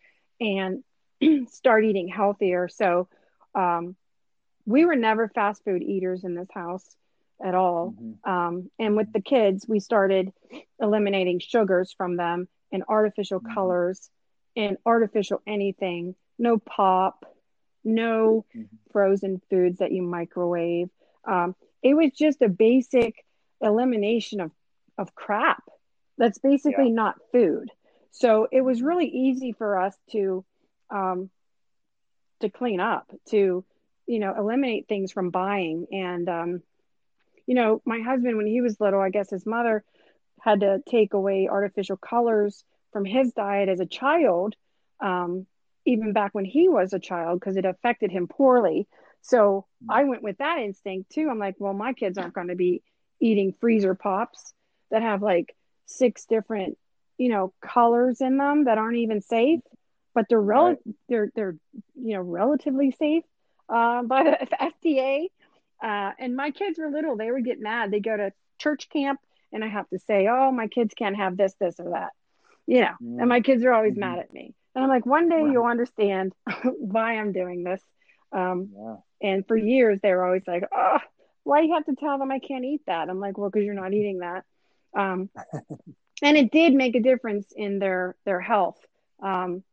[0.40, 0.85] and
[1.48, 2.68] start eating healthier.
[2.68, 3.09] So.
[3.55, 3.96] Um,
[4.68, 6.85] we were never fast food eaters in this house
[7.42, 7.94] at all.
[7.98, 8.31] Mm-hmm.
[8.31, 10.31] Um, and with the kids, we started
[10.79, 13.55] eliminating sugars from them and artificial mm-hmm.
[13.55, 14.11] colors
[14.57, 16.14] and artificial anything.
[16.38, 17.24] No pop,
[17.85, 18.64] no mm-hmm.
[18.93, 20.88] frozen foods that you microwave.
[21.25, 23.25] Um, it was just a basic
[23.61, 24.51] elimination of,
[24.97, 25.62] of crap
[26.17, 26.95] that's basically yeah.
[26.95, 27.71] not food.
[28.11, 30.45] So it was really easy for us to
[30.91, 31.31] um,
[32.41, 33.64] to clean up, to
[34.09, 36.62] you know eliminate things from buying and um
[37.47, 39.85] you know my husband when he was little i guess his mother
[40.41, 44.57] had to take away artificial colors from his diet as a child
[45.01, 45.47] um
[45.85, 48.87] even back when he was a child because it affected him poorly
[49.21, 52.57] so i went with that instinct too i'm like well my kids aren't going to
[52.57, 52.83] be
[53.21, 54.53] eating freezer pops
[54.91, 55.55] that have like
[55.87, 56.79] six different
[57.17, 59.61] you know colors in them that aren't even safe
[60.14, 60.79] but they're rel- right.
[61.09, 61.57] they're they're
[61.95, 63.25] you know relatively safe
[63.69, 64.49] uh, by the
[64.87, 65.27] FDA.
[65.81, 67.91] Uh, and my kids were little; they would get mad.
[67.91, 69.21] They go to church camp,
[69.53, 72.11] and I have to say, "Oh, my kids can't have this, this, or that,"
[72.67, 72.95] you know.
[73.03, 73.21] Mm-hmm.
[73.21, 74.01] And my kids are always mm-hmm.
[74.01, 74.55] mad at me.
[74.75, 75.51] And I'm like, one day wow.
[75.51, 76.33] you'll understand
[76.65, 77.83] why I'm doing this.
[78.33, 78.97] Um, yeah.
[79.21, 80.99] And for years, they were always like, "Oh,
[81.43, 83.75] why you have to tell them I can't eat that?" I'm like, "Well, because you're
[83.75, 84.45] not eating that."
[84.95, 85.31] Um,
[86.23, 88.79] and it did make a difference in their their health.
[89.21, 89.65] Um,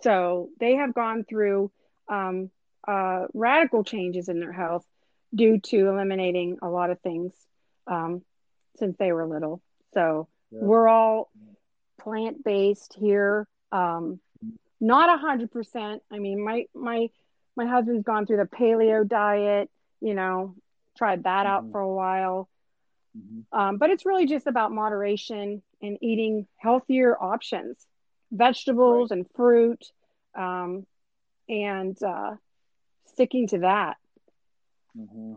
[0.00, 1.70] so they have gone through
[2.08, 2.50] um,
[2.86, 4.84] uh, radical changes in their health
[5.34, 7.32] due to eliminating a lot of things
[7.86, 8.22] um,
[8.78, 9.62] since they were little.
[9.94, 10.60] So yeah.
[10.62, 11.30] we're all
[12.00, 13.46] plant based here.
[13.76, 14.20] Um,
[14.80, 16.02] not a hundred percent.
[16.10, 17.08] I mean, my my
[17.56, 19.70] my husband's gone through the paleo diet.
[20.00, 20.54] You know,
[20.96, 21.66] tried that mm-hmm.
[21.66, 22.48] out for a while.
[23.16, 23.58] Mm-hmm.
[23.58, 27.86] Um, but it's really just about moderation and eating healthier options,
[28.30, 29.18] vegetables right.
[29.18, 29.84] and fruit,
[30.34, 30.86] um,
[31.48, 32.34] and uh,
[33.06, 33.96] sticking to that.
[34.98, 35.34] Mm-hmm.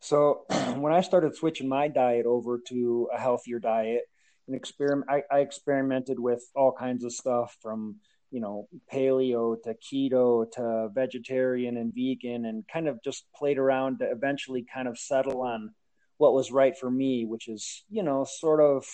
[0.00, 0.44] So
[0.76, 4.02] when I started switching my diet over to a healthier diet,
[4.48, 7.96] and experiment, I, I experimented with all kinds of stuff from
[8.30, 13.98] you know paleo to keto to vegetarian and vegan, and kind of just played around
[14.00, 15.70] to eventually kind of settle on
[16.16, 18.84] what was right for me, which is you know sort of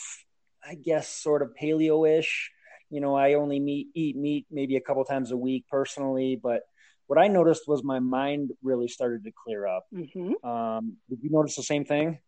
[0.66, 2.50] I guess sort of paleo-ish.
[2.90, 6.62] You know, I only meat, eat meat maybe a couple times a week personally, but
[7.06, 9.84] what I noticed was my mind really started to clear up.
[9.92, 10.48] Mm-hmm.
[10.48, 12.18] Um, did you notice the same thing?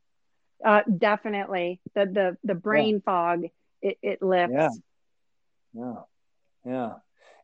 [0.64, 1.80] Uh, definitely.
[1.94, 3.00] The the the brain yeah.
[3.04, 3.44] fog
[3.82, 4.54] it, it lifts.
[4.54, 4.68] Yeah.
[5.74, 5.94] Yeah.
[6.64, 6.92] Yeah.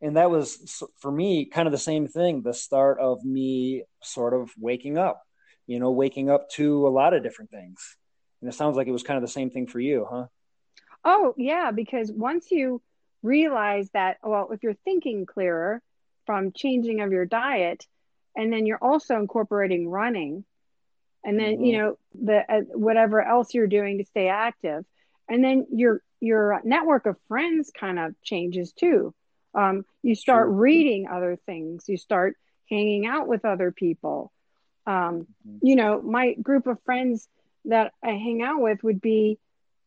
[0.00, 2.42] And that was for me kind of the same thing.
[2.42, 5.22] The start of me sort of waking up.
[5.66, 7.96] You know, waking up to a lot of different things.
[8.40, 10.26] And it sounds like it was kind of the same thing for you, huh?
[11.04, 12.82] Oh yeah, because once you
[13.22, 15.80] realize that, well, if you're thinking clearer,
[16.26, 17.86] from changing of your diet
[18.36, 20.44] and then you're also incorporating running
[21.24, 21.64] and then mm-hmm.
[21.64, 24.84] you know the uh, whatever else you're doing to stay active
[25.28, 29.14] and then your your network of friends kind of changes too
[29.54, 30.52] um, you start sure.
[30.52, 32.36] reading other things you start
[32.68, 34.32] hanging out with other people
[34.86, 35.58] um, mm-hmm.
[35.62, 37.28] you know my group of friends
[37.64, 39.38] that i hang out with would be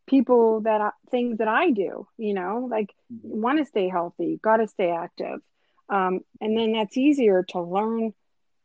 [0.07, 3.41] people that I, things that i do you know like mm-hmm.
[3.41, 5.41] want to stay healthy got to stay active
[5.87, 8.13] um, and then that's easier to learn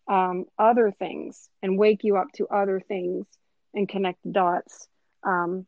[0.08, 3.26] um, other things and wake you up to other things
[3.74, 4.88] and connect the dots.
[5.22, 5.66] Um,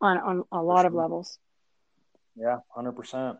[0.00, 1.38] on on a lot of levels.
[2.36, 3.38] Yeah, hundred percent.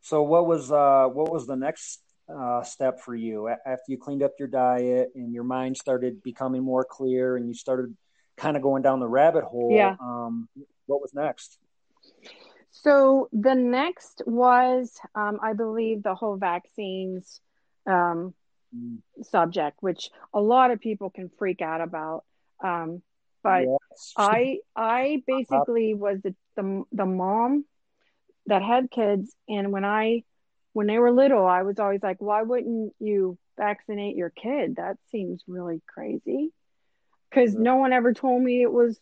[0.00, 4.22] So what was uh what was the next uh, step for you after you cleaned
[4.22, 7.96] up your diet and your mind started becoming more clear and you started
[8.36, 9.74] kind of going down the rabbit hole?
[9.74, 9.96] Yeah.
[10.00, 10.48] Um,
[10.86, 11.58] what was next?
[12.70, 17.40] So the next was, um, I believe, the whole vaccines
[17.86, 18.34] um,
[18.74, 22.24] Mm, subject, which a lot of people can freak out about.
[22.62, 23.02] Um,
[23.42, 24.12] but yes.
[24.16, 27.64] I, I basically was the, the the mom
[28.46, 30.22] that had kids, and when I,
[30.72, 34.76] when they were little, I was always like, why wouldn't you vaccinate your kid?
[34.76, 36.50] That seems really crazy,
[37.30, 38.98] because no one ever told me it was.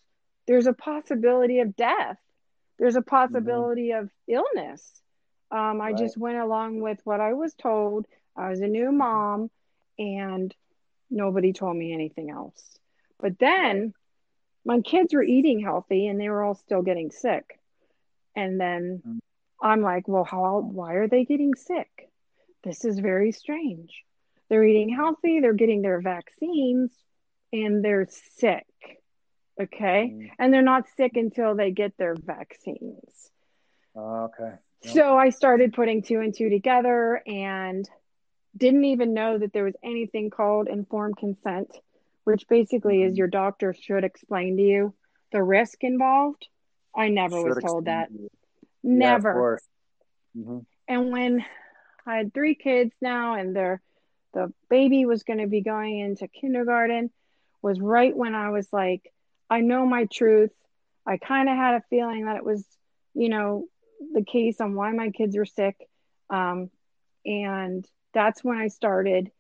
[0.47, 2.19] There's a possibility of death.
[2.79, 4.83] There's a possibility of illness.
[5.51, 5.97] Um, I Right.
[5.97, 8.07] just went along with what I was told.
[8.37, 9.51] I was a new mom,
[9.99, 10.55] and
[11.11, 12.79] nobody told me anything else.
[13.21, 13.95] But then
[14.65, 17.59] my kids were eating healthy and they were all still getting sick.
[18.37, 19.19] And then Mm.
[19.63, 22.11] I'm like, well, how, why are they getting sick?
[22.65, 24.05] This is very strange.
[24.49, 26.91] They're eating healthy, they're getting their vaccines,
[27.53, 28.67] and they're sick.
[29.61, 30.13] Okay.
[30.15, 30.31] Mm.
[30.39, 33.31] And they're not sick until they get their vaccines.
[33.95, 34.55] Oh, okay.
[34.83, 34.95] Yep.
[34.95, 37.89] So I started putting two and two together and
[38.57, 41.69] didn't even know that there was anything called informed consent,
[42.25, 43.19] which basically is Mhm.
[43.19, 44.95] your doctor should explain to you
[45.33, 46.49] the risk involved.
[46.95, 48.09] I never was told that.
[48.11, 48.31] explain to you.
[48.83, 49.33] Yeah, of Never.
[49.33, 49.69] course.
[50.35, 50.59] hmm
[50.89, 51.45] and when
[52.07, 53.81] I had three kids now and their
[54.33, 57.11] the baby was going to be going into kindergarten
[57.63, 59.13] was right when I was like
[59.49, 60.53] I know my truth.
[61.07, 62.65] I kind of had a feeling that it was,
[63.15, 63.67] you know,
[64.13, 65.77] the case on why my kids were sick.
[66.29, 66.71] Um,
[67.25, 69.31] and that's when I started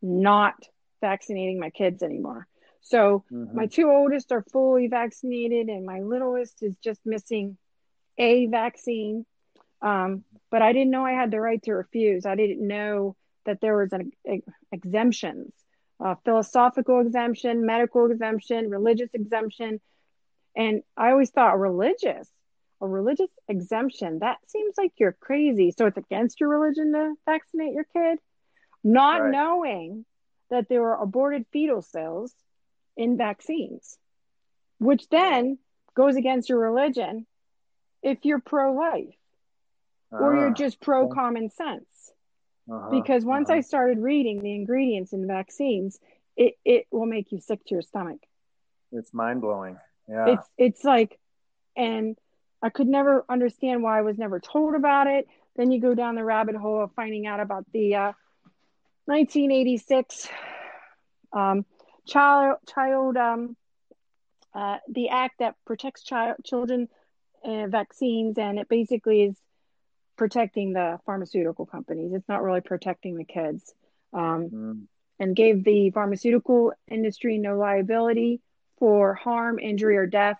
[0.00, 0.54] not
[1.02, 2.48] vaccinating my kids anymore.
[2.82, 7.58] So hmm my two oldest are fully vaccinated, and my littlest is just missing
[8.18, 9.26] a vaccine.
[9.82, 12.26] Um, but I didn't know I had the right to refuse.
[12.26, 15.52] I didn't know that there was an ex- exemptions,
[16.04, 19.80] uh, philosophical exemption, medical exemption, religious exemption,
[20.56, 22.30] and I always thought religious,
[22.80, 24.20] a religious exemption.
[24.20, 25.72] That seems like you're crazy.
[25.76, 28.18] So it's against your religion to vaccinate your kid,
[28.84, 29.24] not Right.
[29.24, 30.04] knowing
[30.52, 32.32] that there are aborted fetal cells
[32.96, 33.98] in vaccines,
[34.78, 35.58] which then
[35.96, 37.26] goes against your religion
[38.02, 39.16] if you're pro life
[40.10, 41.86] or you're Ah, just pro common sense.
[42.70, 43.58] Uh-huh, Because once uh-huh.
[43.58, 45.98] I started reading the ingredients in vaccines,
[46.36, 48.20] it, it will make you sick to your stomach.
[48.92, 49.78] it's mind blowing.
[50.08, 50.34] Yeah.
[50.34, 51.18] It's it's like
[51.76, 52.18] and
[52.62, 55.26] I could never understand why I was never told about it.
[55.56, 58.12] Then you go down the rabbit hole of finding out about the uh,
[59.06, 60.28] 1986
[61.32, 61.64] um,
[62.06, 63.56] child child um,
[64.54, 66.88] uh, the act that protects child children
[67.44, 69.36] uh, vaccines, and it basically is
[70.16, 72.12] protecting the pharmaceutical companies.
[72.12, 73.74] It's not really protecting the kids,
[74.12, 74.86] um, Mm,
[75.18, 78.40] and gave the pharmaceutical industry no liability
[78.78, 80.38] for harm, injury, or death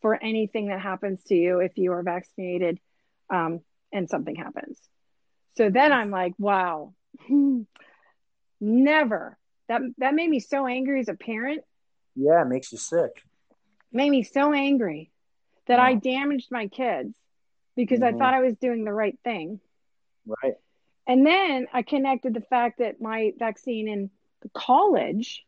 [0.00, 2.78] for anything that happens to you if you are vaccinated
[3.30, 3.60] um,
[3.92, 4.78] and something happens.
[5.56, 6.94] So then I'm like, wow,
[8.60, 9.38] never.
[9.68, 11.62] That that made me so angry as a parent.
[12.14, 13.10] yeah, it makes you sick.
[13.92, 15.10] Made me so angry
[15.66, 17.16] that I damaged my kids
[17.76, 18.18] because I Mhm.
[18.18, 19.60] thought I was doing the right thing.
[20.26, 20.54] Right.
[21.06, 24.10] And then I connected the fact that my vaccine in
[24.52, 25.44] college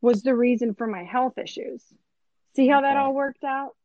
[0.00, 1.82] was the reason for my health issues.
[2.54, 3.76] See how that all worked out?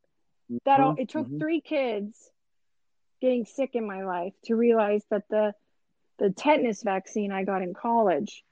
[0.66, 1.40] That all Mhm, it took mhm.
[1.40, 2.32] three kids
[3.22, 5.54] getting sick in my life to realize that the
[6.22, 8.44] the tetanus vaccine I got in college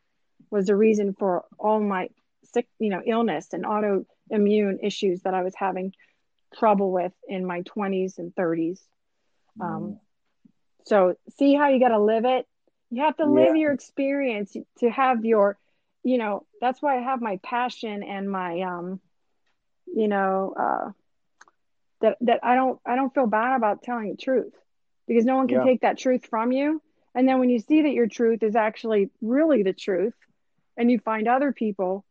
[0.51, 2.09] was the reason for all my
[2.45, 5.93] sick, you know, illness and autoimmune issues that I was having
[6.57, 8.81] trouble with in my 20s and 30s.
[9.61, 9.99] Um, Mm.
[10.85, 12.47] so see how you got to live it.
[12.91, 13.55] You have to live Yeah.
[13.55, 15.57] your experience to have your,
[16.03, 19.01] you know, that's why I have my passion and my, um,
[19.95, 20.91] you know, uh,
[22.01, 24.53] that that I don't I don't feel bad about telling the truth
[25.07, 25.61] because no one can Yeah.
[25.61, 26.81] take that truth from you.
[27.15, 30.13] And then when you see that your truth is actually really the truth,
[30.77, 32.05] and you find other people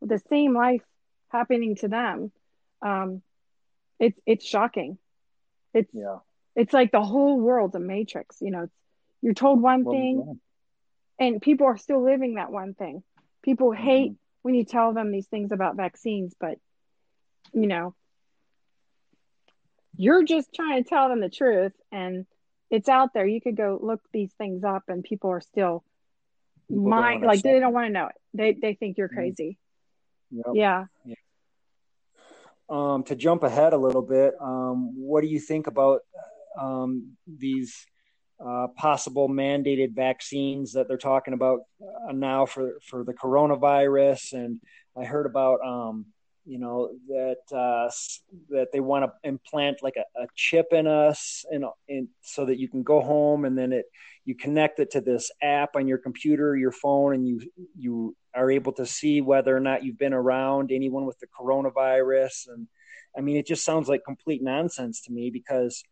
[0.00, 0.82] with the same life
[1.28, 2.32] happening to them,
[2.82, 3.22] um,
[3.98, 4.98] it's it's shocking.
[5.74, 6.18] It's Yeah.
[6.56, 8.38] it's like the whole world's a matrix.
[8.40, 8.74] You know, it's,
[9.22, 10.34] you're told one Well, thing, yeah.
[11.18, 13.02] and people are still living that one thing.
[13.42, 13.82] People Mm-hmm.
[13.82, 16.58] hate when you tell them these things about vaccines, but
[17.52, 17.94] you know,
[19.96, 22.26] you're just trying to tell them the truth, and
[22.70, 23.26] it's out there.
[23.26, 25.84] You could go look these things up, and people are still
[26.68, 28.16] mind like they don't want to know it.
[28.34, 29.14] They they think you're Mhm.
[29.14, 29.58] crazy.
[30.30, 30.46] Yep.
[30.54, 30.84] Yeah,
[32.70, 36.00] um, to jump ahead a little bit, um, what do you think about
[36.58, 37.86] um, these
[38.44, 44.32] uh, possible mandated vaccines that they're talking about uh, now for for the coronavirus?
[44.34, 44.60] And
[44.96, 46.06] I heard about um,
[46.44, 47.90] you know that uh,
[48.48, 52.58] that they want to implant like a, a, chip in us and, and so that
[52.58, 53.86] you can go home and then it
[54.24, 57.40] you connect it to this app on your computer your phone and you
[57.76, 62.48] you are able to see whether or not you've been around anyone with the coronavirus.
[62.48, 62.68] And
[63.16, 65.82] i mean it just sounds like complete nonsense to me because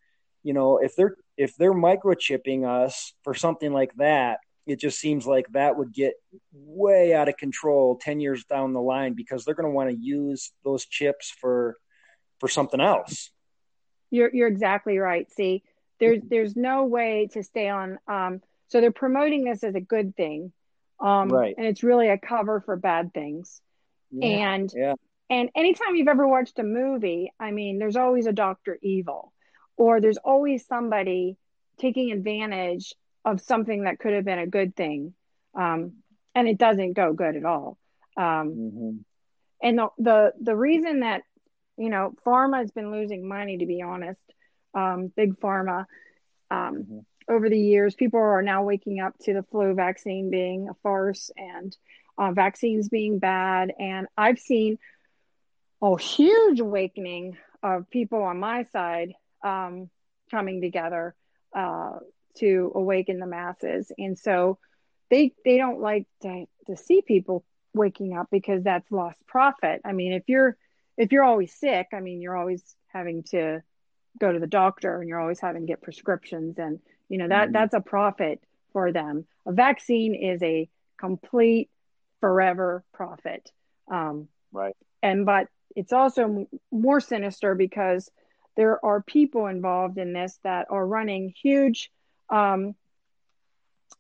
[0.43, 4.39] you know if they're if they're microchipping us for something like that
[4.69, 6.15] it just seems like that would get
[6.53, 9.97] way out of control 10 years down the line because they're going to want to
[9.97, 11.77] use those chips for
[12.39, 13.31] for something else
[14.11, 15.63] you're you're exactly right see
[15.99, 20.15] there's there's no way to stay on um so they're promoting this as a good
[20.17, 20.53] thing
[21.01, 21.55] um right.
[21.57, 23.61] and it's really a cover for bad things
[24.11, 24.55] yeah.
[24.55, 24.95] and yeah.
[25.31, 29.33] and anytime you've ever watched a movie i mean there's always a doctor evil
[29.77, 31.37] or there's always somebody
[31.79, 32.95] taking advantage
[33.25, 35.15] of something that could have been a good thing
[35.55, 35.95] um,
[36.35, 37.79] and it doesn't go good at all
[38.17, 38.97] um, mm-hmm.
[39.63, 41.23] and the, the the reason that
[41.77, 44.21] you know pharma has been losing money to be honest
[44.75, 45.85] um, big pharma
[46.51, 46.99] um, mm-hmm.
[47.29, 51.31] over the years people are now waking up to the flu vaccine being a farce
[51.37, 51.77] and
[52.17, 54.79] uh, vaccines being bad and i've seen
[55.83, 59.13] a huge awakening of people on my side
[59.45, 59.89] um,
[60.31, 61.15] coming together
[61.55, 61.99] uh,
[62.39, 63.91] to awaken the masses.
[63.97, 64.59] And so
[65.11, 69.81] they they don't like to, to see people waking up because that's lost profit.
[69.85, 70.57] I mean if you're
[70.97, 73.63] if you're always sick i mean you're always having to
[74.19, 77.45] go to the doctor and you're always having to get prescriptions and you know that
[77.45, 77.53] mm-hmm.
[77.53, 79.27] that's a profit for them.
[79.47, 80.69] A vaccine is a
[80.99, 81.71] complete
[82.21, 83.51] forever profit.
[83.91, 84.77] Um, right.
[85.03, 88.11] and but it's also more sinister because
[88.57, 91.91] there are people involved in this that are running huge
[92.31, 92.75] um,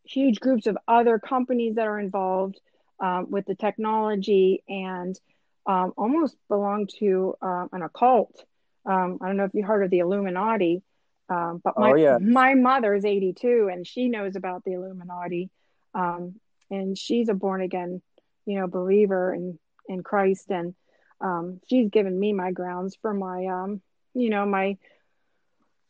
[0.04, 2.60] huge groups of other companies that are involved
[3.00, 5.18] um, with the technology and
[5.66, 8.44] um, almost belong to uh, an occult.
[8.86, 10.82] Um, I don't know if you heard of the Illuminati,
[11.28, 12.18] um, but my, oh, yeah.
[12.18, 15.50] my mother is 82 and she knows about the Illuminati.
[15.94, 16.36] Um,
[16.70, 18.00] and she's a born again,
[18.46, 19.58] you know, believer in,
[19.88, 20.50] in Christ.
[20.50, 20.74] And
[21.68, 23.42] she's given me my grounds for my,
[24.14, 24.78] you know, my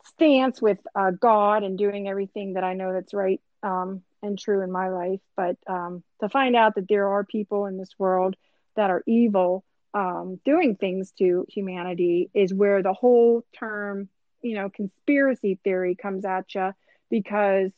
[0.09, 4.63] stance with uh, God and doing everything that I know that's right um, and true
[4.63, 5.21] in my life.
[5.37, 8.37] But um, to find out that there are people in this world
[8.77, 14.09] that are evil um, doing things to humanity is where the whole term,
[14.43, 16.73] you know, conspiracy theory comes at you
[17.11, 17.73] because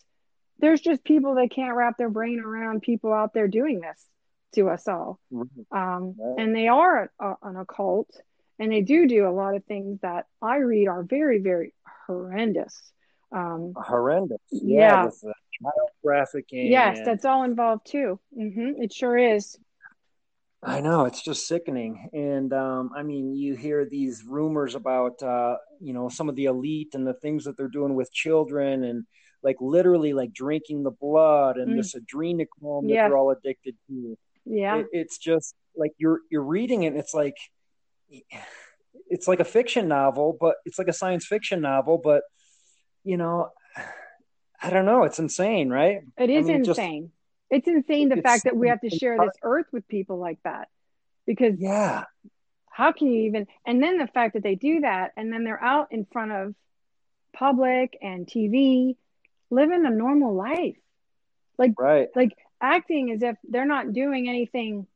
[0.58, 4.04] there's just people that can't wrap their brain around people out there doing this
[4.54, 5.18] to us all.
[5.70, 8.10] Um, and they are a, a, an occult
[8.60, 11.72] and they do do a lot of things that I read are very, very
[12.06, 12.92] horrendous.
[13.32, 14.38] Um, horrendous.
[14.52, 15.04] Yeah.
[15.04, 15.10] yeah.
[15.62, 16.70] child trafficking.
[16.70, 17.06] Yes, and...
[17.06, 18.20] that's all involved too.
[18.38, 18.82] Mm-hmm.
[18.82, 19.58] It sure is.
[20.62, 25.56] I know it's just sickening, and um, I mean, you hear these rumors about uh,
[25.80, 29.06] you know some of the elite and the things that they're doing with children, and
[29.42, 31.76] like literally like drinking the blood and mm.
[31.76, 33.08] this adrenochrome that yeah.
[33.08, 34.18] they're all addicted to.
[34.44, 37.36] Yeah, it, it's just like you're you're reading it, and it's like
[39.08, 42.22] it's like a fiction novel, but it's like a science fiction novel, but
[43.04, 43.50] you know,
[44.62, 45.04] I don't know.
[45.04, 46.00] It's insane, right?
[46.18, 47.02] It is I mean, insane.
[47.04, 47.14] Just,
[47.50, 50.38] it's insane the it's, fact that we have to share this earth with people like
[50.44, 50.68] that.
[51.26, 52.04] Because yeah,
[52.70, 53.46] how can you even?
[53.66, 56.54] And then the fact that they do that, and then they're out in front of
[57.32, 58.96] public and TV,
[59.50, 60.76] living a normal life,
[61.58, 64.86] like right, like acting as if they're not doing anything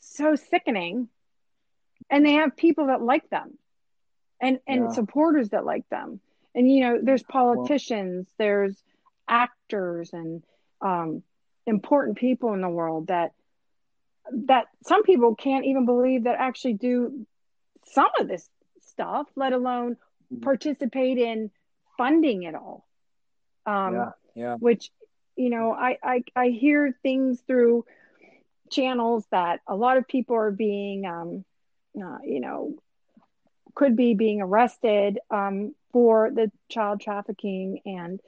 [0.00, 1.08] so sickening
[2.10, 3.56] and they have people that like them
[4.40, 4.90] and and yeah.
[4.92, 6.20] supporters that like them
[6.54, 8.82] and you know there's politicians well, there's
[9.28, 10.42] actors and
[10.80, 11.22] um,
[11.66, 13.32] important people in the world that
[14.32, 17.26] that some people can't even believe that actually do
[17.92, 18.48] some of this
[18.88, 19.94] stuff let alone
[20.32, 20.42] mm-hmm.
[20.42, 21.50] participate in
[21.96, 22.86] funding it all
[23.66, 24.54] um, yeah, yeah.
[24.56, 24.90] which
[25.36, 27.84] you know I, I i hear things through
[28.70, 31.44] channels that a lot of people are being um,
[31.96, 32.74] uh, you know,
[33.74, 38.20] could be being arrested um, for the child trafficking, and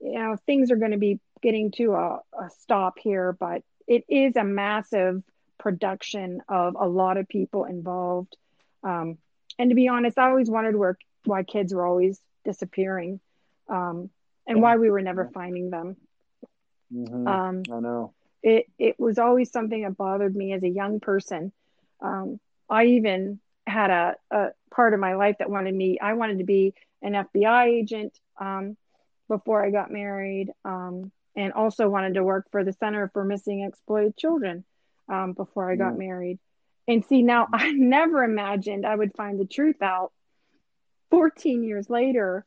[0.00, 3.32] you know, things are going to be getting to a, a stop here.
[3.32, 5.22] But it is a massive
[5.58, 8.36] production of a lot of people involved.
[8.82, 9.18] Um,
[9.58, 13.20] and to be honest, I always wondered where why kids were always disappearing,
[13.68, 14.10] um,
[14.46, 15.96] and why we were never finding them.
[16.92, 17.26] Mm-hmm.
[17.26, 18.66] Um, I know it.
[18.78, 21.52] It was always something that bothered me as a young person.
[22.70, 25.98] I even had a, a part of my life that wanted me.
[26.00, 28.76] I wanted to be an FBI agent um,
[29.28, 33.62] before I got married, um, and also wanted to work for the Center for Missing
[33.62, 34.64] Exploited Children
[35.08, 35.98] um, before I got Mm.
[35.98, 36.38] married.
[36.88, 40.12] And see, now I never imagined I would find the truth out
[41.10, 42.44] 14 years later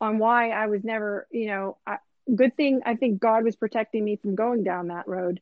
[0.00, 1.98] on why I was never, you know, I,
[2.34, 5.40] good thing I think God was protecting me from going down that road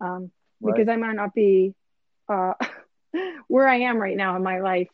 [0.00, 0.30] um,
[0.64, 0.88] because Right.
[0.88, 1.74] I might not be
[2.28, 2.54] uh,
[3.48, 4.88] where I am right now in my life.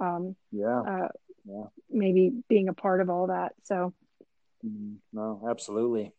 [0.00, 0.80] Um, Yeah.
[0.80, 1.08] uh,
[1.44, 1.66] Yeah.
[1.90, 3.52] maybe being a part of all that.
[3.64, 3.94] So,
[4.64, 4.98] Mhm.
[5.12, 6.12] No, absolutely.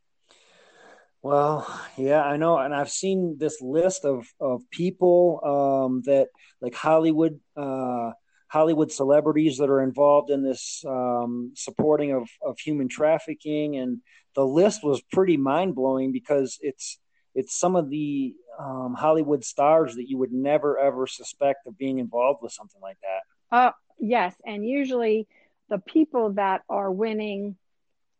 [1.21, 1.65] Well,
[1.95, 6.27] yeah, I know, and I've seen this list of of people um, that
[6.59, 8.11] like Hollywood uh,
[8.49, 14.01] Hollywood celebrities that are involved in this um, supporting of of human trafficking, and
[14.35, 16.99] the list was pretty mind blowing because it's
[17.33, 21.99] it's some of the um, Hollywood stars that you would never ever suspect of being
[21.99, 23.57] involved with something like that.
[23.57, 25.27] uh, yes, and usually
[25.69, 27.55] the people that are winning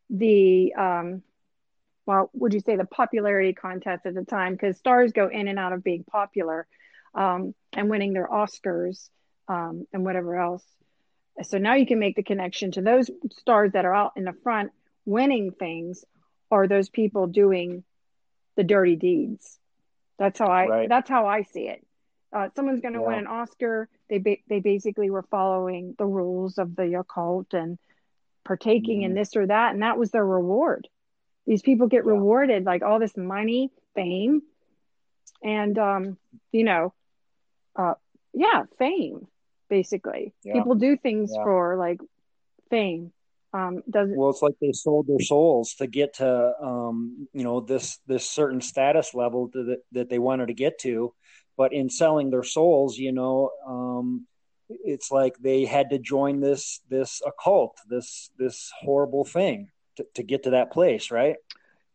[0.10, 1.24] the um,
[2.06, 4.54] well, would you say the popularity contest at the time?
[4.54, 6.68] Because stars go in and out of being popular
[7.16, 9.10] um, and winning their Oscars
[9.48, 10.64] um, and whatever else.
[11.44, 14.36] So now you can make the connection to those stars that are out in the
[14.44, 14.72] front
[15.06, 16.06] winning things,
[16.50, 17.84] or those people doing
[18.56, 19.60] the dirty deeds.
[20.20, 20.68] That's how I.
[20.68, 20.90] Right.
[20.90, 21.86] That's how I see it.
[22.32, 23.08] Uh, someone's going to Yeah.
[23.08, 23.88] win an Oscar.
[24.10, 27.78] They ba- they basically were following the rules of the occult and
[28.44, 29.16] partaking in Mhm.
[29.16, 30.88] this or that, and that was their reward.
[31.46, 32.12] These people get Yeah.
[32.12, 34.42] rewarded like all this money, fame,
[35.44, 36.18] and um,
[36.52, 36.94] you know,
[37.76, 37.96] uh,
[38.34, 39.28] yeah, fame.
[39.70, 40.54] Basically, Yeah.
[40.54, 42.00] people do things for like
[42.70, 43.12] fame.
[43.54, 47.62] Um, doesn't Well, it's like they sold their souls to get to, um, you know,
[47.62, 51.14] this this certain status level that that they wanted to get to,
[51.56, 54.26] but in selling their souls, you know, um,
[54.70, 60.24] it's like they had to join this this occult, this this horrible thing to, to
[60.24, 61.36] get to that place, right?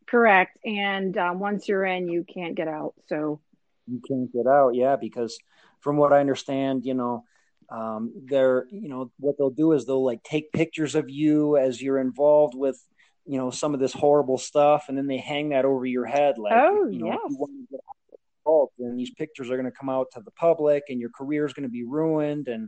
[0.07, 0.57] correct.
[0.65, 2.93] And um, once you're in, you can't get out.
[3.07, 3.41] So
[3.87, 5.37] You can't get out, yeah, because
[5.79, 7.23] from what I understand, you know,
[7.71, 11.81] um, they're, you know, what they'll do is they'll like take pictures of you as
[11.81, 12.79] you're involved with,
[13.25, 16.37] you know, some of this horrible stuff, and then they hang that over your head,
[16.37, 19.11] like, Oh, you know, if you want to get out of the cult, then these
[19.11, 21.69] pictures are going to come out to the public, and your career is going to
[21.71, 22.65] be ruined, and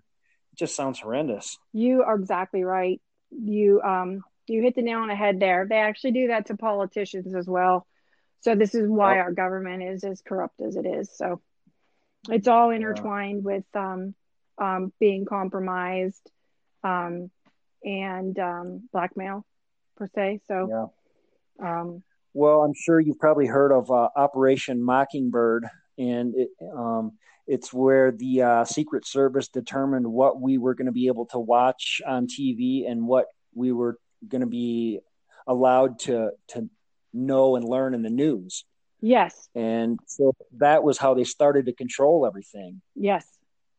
[0.54, 1.58] it just sounds horrendous.
[1.74, 3.02] You are exactly right.
[3.32, 5.66] You um you hit the nail on the head there.
[5.68, 7.88] They actually do that to politicians as well.
[8.42, 9.26] So this is why Yep.
[9.26, 11.10] our government is as corrupt as it is.
[11.16, 11.42] So
[12.30, 14.14] it's all intertwined with um
[14.62, 16.32] um being compromised
[16.84, 17.30] um
[17.84, 19.44] and um blackmail
[19.98, 20.40] per se.
[20.48, 20.88] So Yeah.
[21.70, 22.04] um
[22.34, 26.50] Well, I'm sure you've probably heard of uh, Operation Mockingbird, and it,
[26.84, 31.26] um, it's where the uh, Secret Service determined what we were going to be able
[31.28, 33.98] to watch on TV and what we were
[34.32, 35.00] going to be
[35.48, 36.70] allowed to to
[37.14, 38.64] know and learn in the news.
[39.02, 42.82] yes, And so that was how they started to control everything.
[42.96, 43.26] Yes,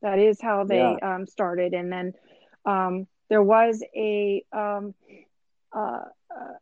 [0.02, 2.12] that is how they um, started, and then
[2.64, 4.94] um, there was a um,
[5.72, 6.04] uh,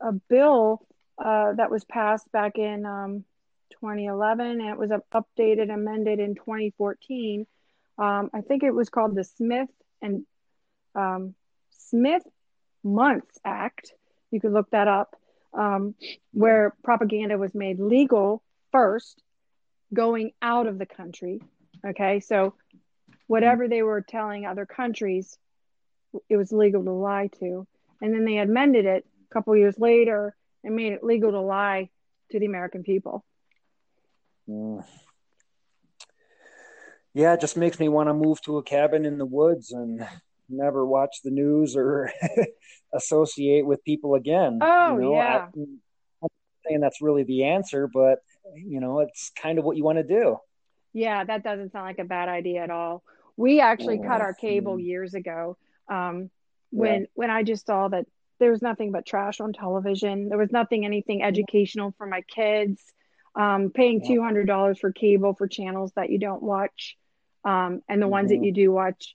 [0.00, 0.86] a bill
[1.18, 3.24] uh, that was passed back in um,
[3.80, 7.46] 2011, and it was updated, amended in 2014.
[7.98, 9.68] Um, I think it was called the Smith
[10.00, 10.24] and
[10.94, 11.34] um,
[11.70, 12.22] Smith
[12.82, 13.92] Months Act.
[14.30, 15.16] You could look that up,
[15.52, 15.94] um,
[16.32, 19.22] where propaganda was made legal first,
[19.92, 21.42] going out of the country.
[21.84, 22.54] Okay, so
[23.30, 25.38] whatever they were telling other countries,
[26.28, 27.64] it was legal to lie to.
[28.02, 31.90] And then they amended it a couple years later and made it legal to lie
[32.32, 33.24] to the American people.
[34.48, 34.84] Mm.
[37.14, 40.04] Yeah, it just makes me want to move to a cabin in the woods and
[40.48, 42.12] never watch the news or
[42.92, 44.58] associate with people again.
[44.60, 45.22] Oh, you know, yeah.
[45.22, 45.78] I, I'm
[46.20, 46.32] not
[46.66, 48.18] saying that's really the answer, but
[48.56, 50.38] you know, it's kind of what you want to do.
[50.92, 53.04] Yeah, that doesn't sound like a bad idea at all.
[53.36, 55.56] We actually cut our cable years ago
[55.90, 56.30] um,
[56.70, 58.06] when when I just saw that
[58.38, 60.28] there was nothing but trash on television.
[60.28, 62.82] There was nothing anything educational for my kids.
[63.34, 64.06] Um, paying Yeah.
[64.06, 66.96] two hundred dollars for cable for channels that you don't watch,
[67.44, 69.14] um, and the ones that you do watch,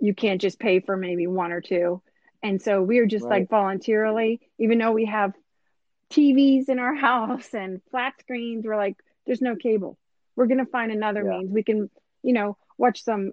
[0.00, 2.02] you can't just pay for maybe one or two.
[2.42, 3.30] And so we were just Right.
[3.30, 5.34] like voluntarily, even though we have
[6.10, 8.96] TVs in our house and flat screens, we're like,
[9.26, 9.98] there's no cable.
[10.36, 11.30] We're gonna find another Yeah.
[11.30, 11.52] means.
[11.52, 11.90] We can,
[12.22, 13.32] you know, watch some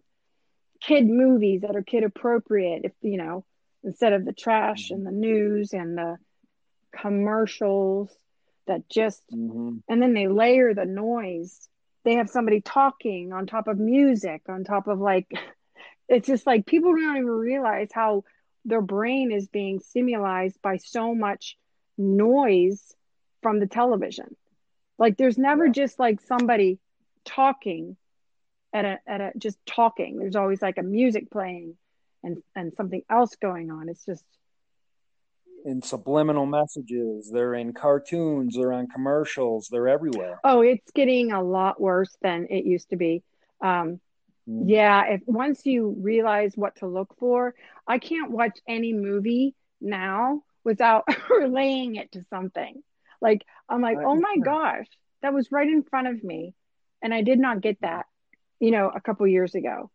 [0.82, 3.44] kid movies that are kid appropriate if you know
[3.84, 6.18] instead of the trash and the news and the
[6.96, 8.12] commercials
[8.68, 11.70] that just hmm and then they layer the noise
[12.04, 15.28] they have somebody talking on top of music on top of like
[16.10, 18.24] it's just like people don't even realize how
[18.66, 21.58] their brain is being stimulated by so much
[21.98, 22.96] noise
[23.42, 24.36] from the television.
[24.98, 25.70] Like there's never Yeah.
[25.70, 26.80] just like somebody
[27.26, 27.98] talking
[28.74, 30.18] at a at a just talking.
[30.18, 31.76] There's always like a music playing
[32.24, 33.90] and and something else going on.
[33.90, 34.24] It's just
[35.66, 37.30] in subliminal messages.
[37.32, 38.56] They're in cartoons.
[38.56, 39.68] They're on commercials.
[39.70, 40.40] They're everywhere.
[40.44, 43.24] oh, it's getting a lot worse than it used to be.
[43.62, 44.00] Um,
[44.50, 44.64] Mm.
[44.70, 47.54] yeah, if once you realize what to look for,
[47.86, 52.82] I can't watch any movie now without relaying it to something.
[53.20, 54.88] Like I'm like, oh my gosh,
[55.22, 56.54] that was right in front of me,
[57.02, 58.06] and I did not get that,
[58.60, 59.90] you know, a couple years ago,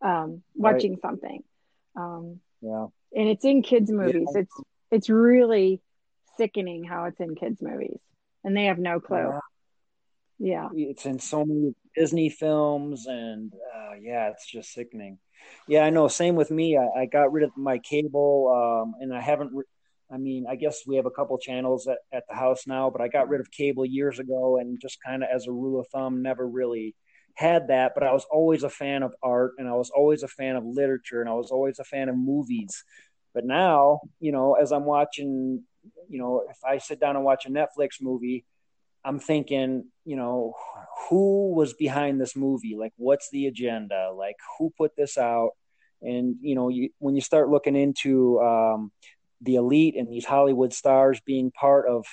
[0.00, 0.74] um, Right.
[0.74, 1.42] watching something,
[1.94, 2.86] um, Yeah.
[3.14, 4.28] and it's in kids movies.
[4.34, 4.60] It's
[4.90, 5.80] it's really
[6.36, 7.98] sickening how it's in kids movies,
[8.44, 9.18] and they have no clue.
[9.18, 9.40] Yeah.
[10.38, 10.68] Yeah.
[10.74, 15.18] It's in so many Disney films, and uh, yeah, it's just sickening.
[15.66, 16.08] Yeah, I know.
[16.08, 16.76] Same with me.
[16.76, 19.52] I, I got rid of my cable, um, and I haven't.
[19.54, 19.64] Re-
[20.10, 23.00] I mean, I guess we have a couple channels at, at the house now, but
[23.00, 25.88] I got rid of cable years ago, and just kind of as a rule of
[25.88, 26.94] thumb, never really
[27.36, 27.92] had that.
[27.94, 30.64] But I was always a fan of art, and I was always a fan of
[30.64, 32.82] literature, and I was always a fan of movies.
[33.32, 35.62] But now, you know, as I'm watching,
[36.08, 38.44] you know, if I sit down and watch a Netflix movie,
[39.04, 40.54] I'm thinking, you know,
[41.08, 42.76] who was behind this movie?
[42.76, 44.10] Like, what's the agenda?
[44.12, 45.50] Like, who put this out?
[46.02, 48.90] And you know, you, when you start looking into um,
[49.42, 52.06] the elite and these Hollywood stars being part of,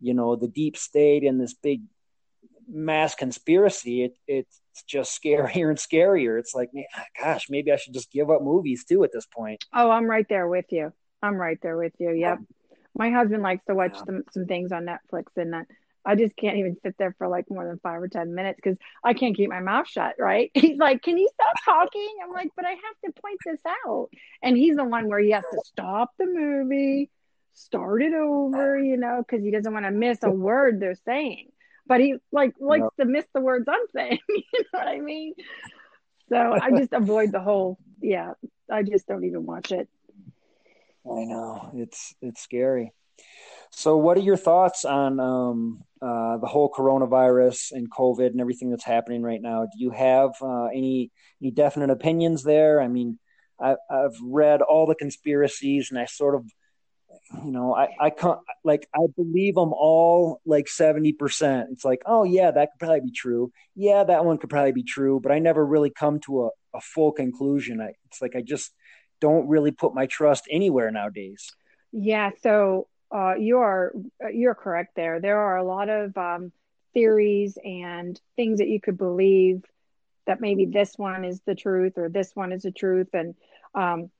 [0.00, 1.82] you know, the deep state and this big
[2.70, 6.38] mass conspiracy, it, it's just scarier and scarier.
[6.38, 6.84] It's like, man,
[7.20, 9.64] gosh, maybe I should just give up movies too at this point.
[9.74, 10.92] Oh, I'm right there with you.
[11.22, 12.12] I'm right there with you.
[12.12, 12.38] Yep.
[12.96, 14.04] My husband likes to watch Yeah.
[14.04, 15.62] some some things on Netflix, and uh,
[16.04, 18.78] I just can't even sit there for like more than five or ten minutes because
[19.04, 20.14] I can't keep my mouth shut.
[20.18, 20.50] Right?
[20.54, 22.78] He's like, "Can you stop talking?" I'm like, "But I have
[23.14, 24.08] to point this out."
[24.42, 27.10] And he's the one where he has to stop the movie,
[27.52, 31.52] start it over, you know, because he doesn't want to miss a word they're saying.
[31.86, 34.18] But he like likes to miss the words I'm saying.
[34.28, 35.34] you know what I mean?
[36.28, 37.78] So I just avoid the whole.
[38.00, 38.32] Yeah,
[38.70, 39.88] I just don't even watch it.
[41.06, 42.92] I know it's it's scary.
[43.72, 48.70] So, what are your thoughts on um, uh, the whole coronavirus and COVID and everything
[48.70, 49.62] that's happening right now?
[49.62, 51.10] Do you have uh, any
[51.40, 52.80] any definite opinions there?
[52.80, 53.18] I mean,
[53.60, 56.50] I, I've read all the conspiracies, and I sort of,
[57.44, 61.68] you know, I I can't like I believe them all like seventy percent.
[61.72, 63.52] It's like, oh yeah, that could probably be true.
[63.74, 66.80] Yeah, that one could probably be true, but I never really come to a, a
[66.80, 67.80] full conclusion.
[67.80, 68.72] I, it's like I just
[69.20, 71.52] don't really put my trust anywhere nowadays.
[71.92, 73.92] Yeah, so uh, you are
[74.32, 75.20] you're correct there.
[75.20, 76.52] There are a lot of um,
[76.94, 79.64] theories and things that you could believe
[80.26, 83.08] that maybe this one is the truth or this one is the truth.
[83.12, 83.34] And
[83.74, 84.10] um,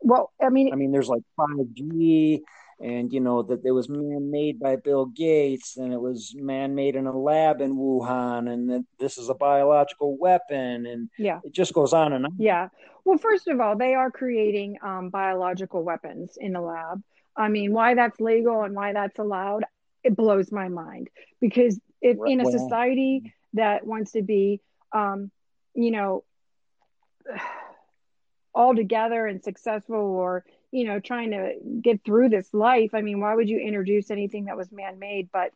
[0.00, 2.40] Well, I mean, I mean, there's like 5G,
[2.80, 7.06] and you know that it was man-made by Bill Gates, and it was man-made in
[7.06, 11.72] a lab in Wuhan, and that this is a biological weapon, and yeah, it just
[11.72, 12.32] goes on and on.
[12.38, 12.68] yeah.
[13.04, 17.02] Well, first of all, they are creating um, biological weapons in the lab.
[17.36, 19.64] I mean, why that's legal and why that's allowed,
[20.02, 21.10] it blows my mind.
[21.40, 24.60] Because if in a society that wants to be,
[24.92, 25.30] um,
[25.74, 26.24] you know,
[28.54, 33.20] all together and successful or you know trying to get through this life i mean
[33.20, 35.28] why would you introduce anything that was man-made?
[35.32, 35.50] But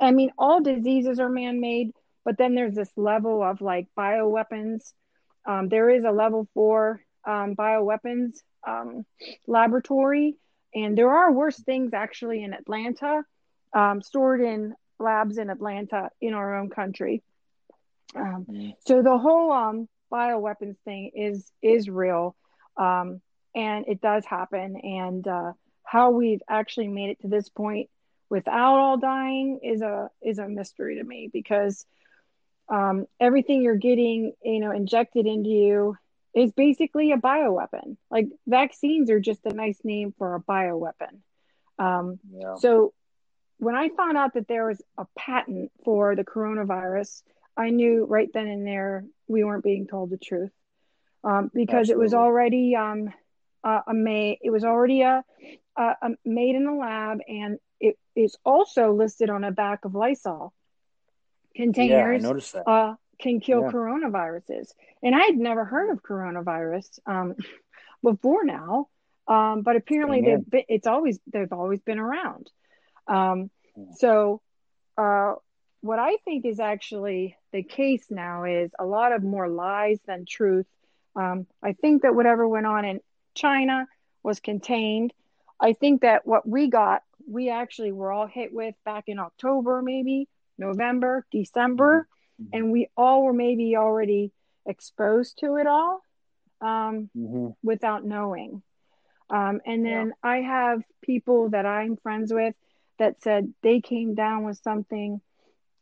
[0.00, 1.92] i mean all diseases are man-made
[2.24, 4.92] but then there's this level of like bioweapons.
[5.46, 9.04] Um, there is a level four um, bioweapons um,
[9.46, 10.36] laboratory
[10.74, 13.22] and there are worse things actually in atlanta
[13.74, 17.22] um, stored in labs in atlanta in our own country.
[18.16, 18.74] Um, Mm.
[18.86, 22.36] so the whole um, bioweapons thing is is real,
[22.76, 23.20] um,
[23.54, 24.76] and it does happen.
[24.76, 25.52] And uh,
[25.82, 27.90] how we've actually made it to this point
[28.30, 31.84] without all dying is a is a mystery to me because
[32.68, 35.96] um, everything you're getting, you know, injected into you
[36.34, 37.96] is basically a bioweapon.
[38.10, 41.20] Like vaccines are just a nice name for a bioweapon.
[41.78, 42.54] Um, Yeah.
[42.56, 42.92] so
[43.58, 47.22] when I found out that there was a patent for the coronavirus,
[47.56, 50.50] I knew right then and there we weren't being told the truth
[51.22, 53.12] um, because it was already um,
[53.62, 54.38] uh, a made.
[54.42, 55.24] It was already a,
[55.76, 59.94] a, a made in the lab, and it is also listed on a back of
[59.94, 60.52] Lysol
[61.54, 61.90] containers.
[61.90, 62.68] Yeah, I noticed that.
[62.68, 63.70] uh, can kill Yeah.
[63.70, 67.36] coronaviruses, and I had never heard of coronavirus um,
[68.02, 68.88] before now.
[69.26, 72.50] Um, but apparently, they've been, it's always they've always been around.
[73.06, 73.50] Um,
[73.96, 74.42] so,
[74.98, 75.34] uh,
[75.80, 80.26] what I think is actually the case now is a lot of more lies than
[80.26, 80.66] truth
[81.16, 83.00] Um, I think that whatever went on in
[83.34, 83.86] China
[84.24, 85.12] was contained.
[85.60, 89.80] I think that what we got, we actually were all hit with back in October,
[89.82, 90.28] maybe
[90.58, 92.08] November, December,
[92.40, 92.50] mm-hmm.
[92.52, 94.32] and we all were maybe already
[94.66, 96.00] exposed to it all
[96.60, 97.50] um, mm-hmm.
[97.62, 98.62] without knowing.
[99.30, 100.30] Um, and then yeah.
[100.30, 102.54] I have people that I'm friends with
[102.98, 105.20] that said they came down with something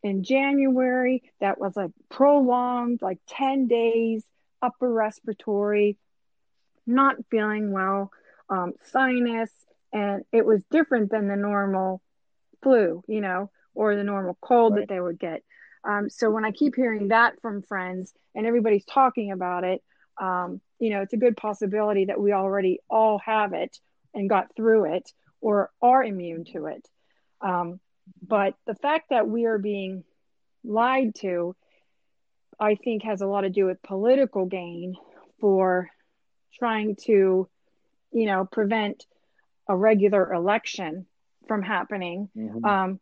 [0.03, 4.25] in January that was like prolonged, like 10 days,
[4.61, 5.97] upper respiratory,
[6.87, 8.11] not feeling well,
[8.49, 9.51] um, sinus,
[9.93, 12.03] and it was different than the normal
[12.63, 14.81] flu, you know, or the normal cold right.
[14.81, 15.43] that they would get.
[15.85, 19.83] Um, so when I keep hearing that from friends and everybody's talking about it,
[20.21, 23.77] um, you know, it's a good possibility that we already all have it
[24.15, 26.87] and got through it or are immune to it.
[27.41, 27.81] Um,
[28.21, 30.05] but the fact that we are being
[30.65, 31.55] lied to,
[32.59, 34.97] I think, has a lot to do with political gain
[35.41, 35.91] for
[36.55, 37.49] trying to,
[38.13, 39.07] you know, prevent
[39.69, 41.07] a regular election
[41.49, 42.29] from happening.
[42.37, 42.65] Mm-hmm.
[42.65, 43.01] Um,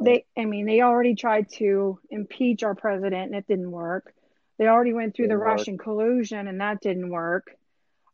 [0.00, 4.14] they, I mean, they already tried to impeach our president and it didn't work.
[4.58, 5.46] They already went through the work.
[5.46, 7.54] Russian collusion and that didn't work.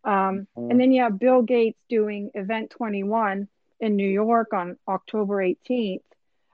[0.05, 0.71] Um, mm-hmm.
[0.71, 3.49] And then you have Bill Gates doing Event 21
[3.81, 6.01] in New York on October 18th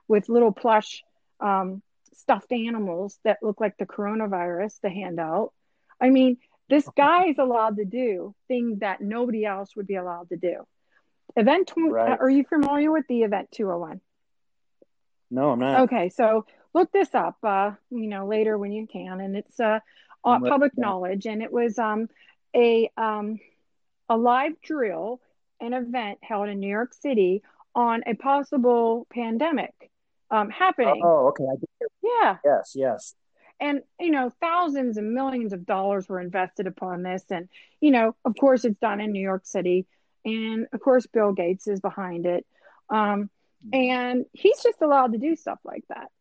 [0.07, 1.03] with little plush
[1.39, 1.81] um,
[2.13, 5.51] stuffed animals that look like the coronavirus to hand out.
[5.99, 6.37] I mean,
[6.69, 10.65] this guy is allowed to do things that nobody else would be allowed to do.
[11.35, 12.19] Event 20, right.
[12.19, 14.01] are you familiar with the Event 201?
[15.31, 15.81] No, I'm not.
[15.81, 19.79] Okay, so look this up, uh, you know, later when you can, and it's uh,
[20.23, 22.07] public knowledge, and it was um,
[22.55, 23.39] a um,
[24.07, 25.19] a live drill,
[25.59, 27.41] an event held in New York City
[27.73, 29.73] on a possible pandemic
[30.31, 31.01] um, happening.
[31.03, 31.45] Oh, okay.
[32.03, 32.37] Yeah.
[32.43, 33.15] Yes, yes.
[33.59, 37.23] And, you know, thousands and millions of dollars were invested upon this.
[37.29, 37.47] And,
[37.79, 39.87] you know, of course, it's done in New York City.
[40.25, 42.45] And of course, Bill Gates is behind it.
[42.89, 43.29] Um,
[43.71, 46.11] and he's just allowed to do stuff like that.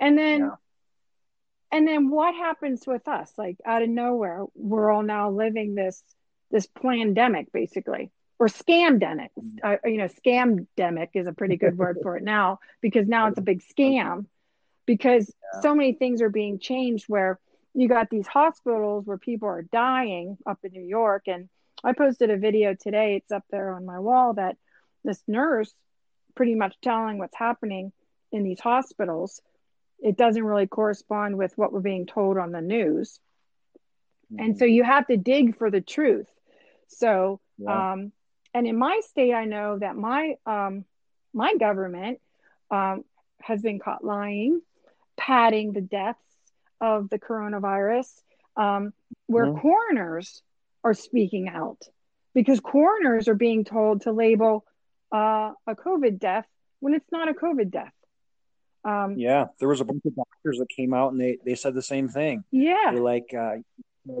[0.00, 0.50] And then, yeah.
[1.72, 3.30] and then what happens with us?
[3.36, 6.02] Like out of nowhere, we're all now living this,
[6.50, 9.28] this pandemic basically or scamdemic.
[9.62, 13.38] Uh, you know, scamdemic is a pretty good word for it now because now it's
[13.38, 14.26] a big scam
[14.86, 15.60] because yeah.
[15.60, 17.38] so many things are being changed where
[17.74, 21.24] you got these hospitals where people are dying up in New York.
[21.26, 21.48] And
[21.84, 24.56] I posted a video today, it's up there on my wall, that
[25.04, 25.72] this nurse
[26.34, 27.92] pretty much telling what's happening
[28.32, 29.42] in these hospitals.
[29.98, 33.18] It doesn't really correspond with what we're being told on the news.
[34.32, 34.44] Mm-hmm.
[34.44, 36.28] And so you have to dig for the truth.
[36.88, 37.92] So, yeah.
[37.92, 38.12] um,
[38.56, 40.86] and in my state, I know that my um,
[41.34, 42.20] my government
[42.70, 43.04] um,
[43.42, 44.62] has been caught lying,
[45.18, 46.18] padding the deaths
[46.80, 48.08] of the coronavirus,
[48.56, 48.94] um,
[49.26, 49.60] where mm-hmm.
[49.60, 50.42] coroners
[50.82, 51.82] are speaking out
[52.32, 54.64] because coroners are being told to label
[55.12, 56.46] uh, a COVID death
[56.80, 57.92] when it's not a COVID death.
[58.86, 61.74] Um, yeah, there was a bunch of doctors that came out and they, they said
[61.74, 62.42] the same thing.
[62.50, 63.56] Yeah, They're like, uh,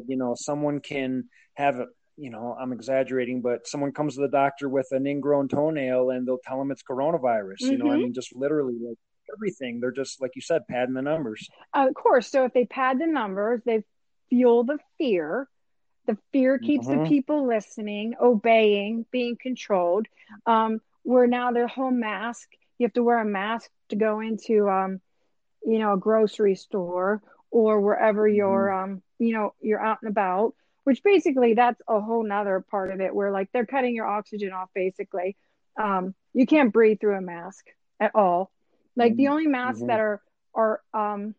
[0.06, 1.80] you know, someone can have
[2.16, 6.26] you know, I'm exaggerating, but someone comes to the doctor with an ingrown toenail and
[6.26, 7.62] they'll tell them it's coronavirus.
[7.62, 7.72] Mm-hmm.
[7.72, 8.02] You know, I mm-hmm.
[8.04, 8.98] mean, just literally like
[9.34, 9.80] everything.
[9.80, 11.48] They're just, like you said, padding the numbers.
[11.74, 12.30] Uh, of course.
[12.30, 13.84] So if they pad the numbers, they
[14.30, 15.48] fuel the fear.
[16.06, 17.04] The fear keeps mm-hmm.
[17.04, 20.06] the people listening, obeying, being controlled.
[20.46, 22.48] Um, where now they're home mask.
[22.78, 25.00] You have to wear a mask to go into, um,
[25.64, 28.36] you know, a grocery store or wherever mm-hmm.
[28.36, 30.54] you're, um, you know, you're out and about
[30.86, 34.52] which basically that's a whole nother part of it where like they're cutting your oxygen
[34.52, 35.36] off basically.
[35.76, 37.66] Um, you can't breathe through a mask
[37.98, 38.52] at all.
[38.94, 39.16] Like mm-hmm.
[39.16, 39.88] the only masks mm-hmm.
[39.88, 40.22] that are
[40.54, 41.34] are um,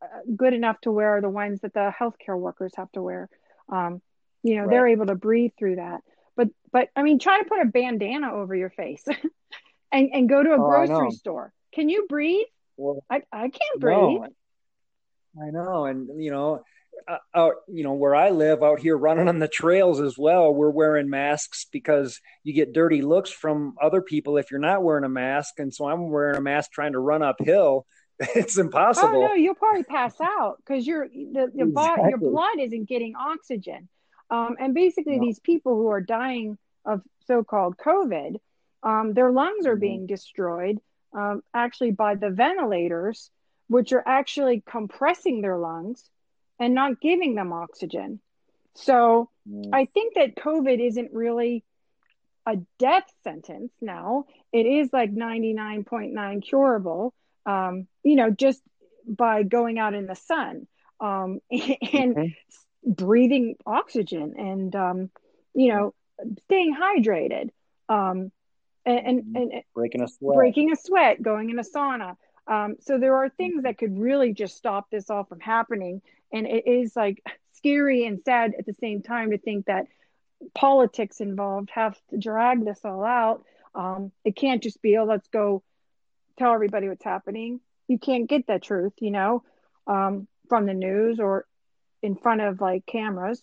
[0.00, 0.06] uh,
[0.36, 3.28] good enough to wear are the ones that the healthcare workers have to wear.
[3.68, 4.00] Um,
[4.44, 4.70] you know right.
[4.70, 6.02] they're able to breathe through that.
[6.36, 9.04] But but i mean try to put a bandana over your face
[9.92, 11.52] and and go to a oh, grocery store.
[11.74, 12.46] Can you breathe?
[12.76, 14.20] Well, I, I can't breathe.
[14.20, 14.28] No.
[15.42, 16.62] I know, and you know,
[17.34, 20.70] out you know where I live out here running on the trails as well we're
[20.70, 25.08] wearing masks because you get dirty looks from other people if you're not wearing a
[25.08, 27.86] mask and so I'm wearing a mask trying to run uphill
[28.18, 32.10] it's impossible oh no you'll probably pass out because your the, the exactly.
[32.10, 33.88] your blood isn't getting oxygen
[34.30, 35.26] um, and basically no.
[35.26, 38.36] these people who are dying of so-called covid
[38.82, 39.80] um, their lungs are mm-hmm.
[39.80, 40.78] being destroyed
[41.14, 43.30] um, actually by the ventilators
[43.68, 46.10] which are actually compressing their lungs
[46.62, 48.20] and not giving them oxygen.
[48.74, 49.70] So mm.
[49.72, 51.64] I think that COVID isn't really
[52.46, 54.24] a death sentence now.
[54.52, 57.14] It is like 99.9 curable,
[57.46, 58.62] um, you know, just
[59.06, 60.66] by going out in the sun.
[61.00, 61.40] Um,
[61.92, 62.34] and,
[62.84, 65.10] breathing oxygen and um,
[65.54, 65.94] you know
[66.44, 67.50] staying hydrated
[67.88, 68.32] um,
[68.84, 69.36] and, and, Mm-hmm.
[69.36, 70.36] and breaking a sweat.
[70.36, 72.16] breaking a sweat, going in a sauna.
[72.46, 76.02] Um, so there are things that could really just stop this all from happening.
[76.32, 77.22] And it is like
[77.52, 79.86] scary and sad at the same time to think that
[80.54, 83.44] politics involved have to drag this all out.
[83.74, 85.62] Um, it can't just be, oh, let's go
[86.38, 87.60] tell everybody what's happening.
[87.88, 89.44] You can't get that truth, you know,
[89.86, 91.46] um, from the news or
[92.02, 93.40] in front of like cameras.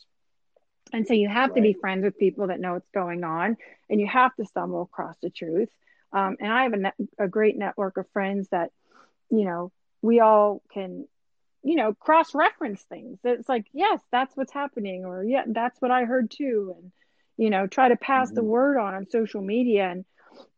[0.91, 3.57] And so you have to be friends with people that know what's going on
[3.89, 5.69] and you have to stumble across the truth.
[6.11, 8.71] Um, and I have a, net, a great network of friends that,
[9.29, 9.71] you know,
[10.01, 11.07] we all can,
[11.63, 13.19] you know, cross reference things.
[13.23, 16.75] It's like, yes, that's what's happening, or yeah, that's what I heard too.
[16.77, 16.91] And,
[17.37, 19.89] you know, try to pass the word on on social media.
[19.89, 20.05] And,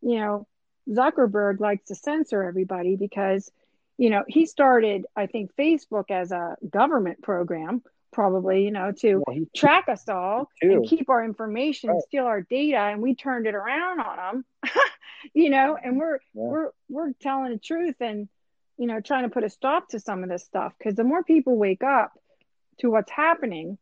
[0.00, 0.46] you know,
[0.88, 3.50] Zuckerberg likes to censor everybody because,
[3.98, 9.22] you know, he started, I think, Facebook as a government program, probably, you know, to
[9.26, 12.02] Well, track us all and keep our information, Right.
[12.02, 14.44] steal our data, and we turned it around on them,
[15.34, 16.42] you know, and we're Yeah.
[16.42, 18.28] we're we're telling the truth and
[18.78, 21.22] you know trying to put a stop to some of this stuff because the more
[21.22, 22.12] people wake up
[22.80, 23.78] to what's happening,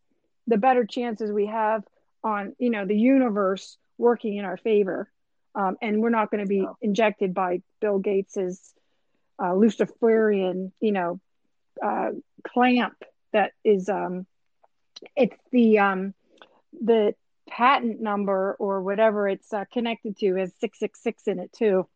[0.47, 1.85] the better chances we have
[2.23, 5.11] on you know the universe working in our favor,
[5.55, 8.73] um, and we're not going to be injected by Bill Gates's
[9.43, 11.21] uh, Luciferian, you know,
[11.83, 12.11] uh,
[12.47, 12.95] clamp
[13.33, 14.27] that is um,
[15.17, 16.15] it's the um,
[16.83, 17.15] the
[17.49, 21.87] patent number or whatever it's uh, connected to has 666 in it too.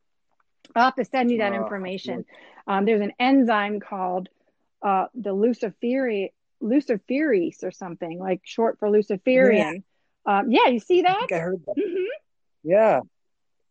[0.74, 2.24] I'll have to send you that Oh, information.
[2.66, 4.28] Um, there's an enzyme called
[4.82, 9.84] uh, the Luciferi, Luciferase or something, like short for Luciferian.
[10.26, 11.18] Yeah, um, yeah you see I that?
[11.20, 11.76] think I heard that.
[11.76, 12.04] Mhm.
[12.62, 13.00] Yeah.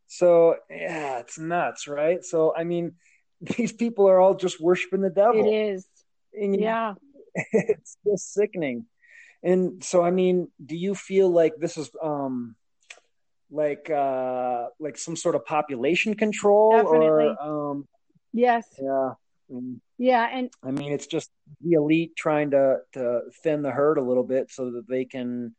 [0.08, 2.24] So yeah, it's nuts, right?
[2.24, 2.94] So I mean,
[3.42, 5.46] these people are all just worshiping the devil.
[5.48, 5.88] It is.
[6.34, 6.94] And Yeah.
[7.54, 8.86] it's just sickening.
[9.42, 12.56] And so I mean, do you feel like this is um
[13.50, 17.08] like uh like some sort of population control Definitely.
[17.08, 17.88] or um
[18.34, 18.68] Yes.
[18.82, 19.14] yeah.
[19.52, 20.28] Mm, Yeah.
[20.32, 21.30] And I mean, it's just
[21.62, 25.56] the elite trying to to thin the herd a little bit so that they can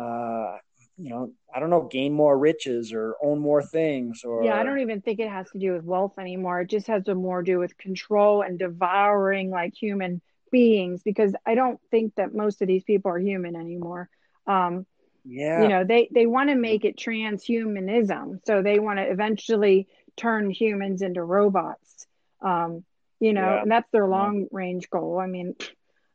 [0.00, 0.56] uh
[0.96, 4.64] you know, I don't know, gain more riches or own more things or yeah, I
[4.64, 6.60] don't even think it has to do with wealth anymore.
[6.60, 10.20] It just has to more do with control and devouring like human
[10.52, 14.10] beings because I don't think that most of these people are human anymore.
[14.46, 14.86] Um,
[15.24, 15.62] yeah.
[15.62, 19.86] you know they they want to make it transhumanism so they want to eventually
[20.16, 22.06] turn humans into robots.
[22.40, 22.84] Um
[23.20, 23.62] you know Yeah.
[23.62, 25.18] and that's their long range goal.
[25.18, 25.54] I mean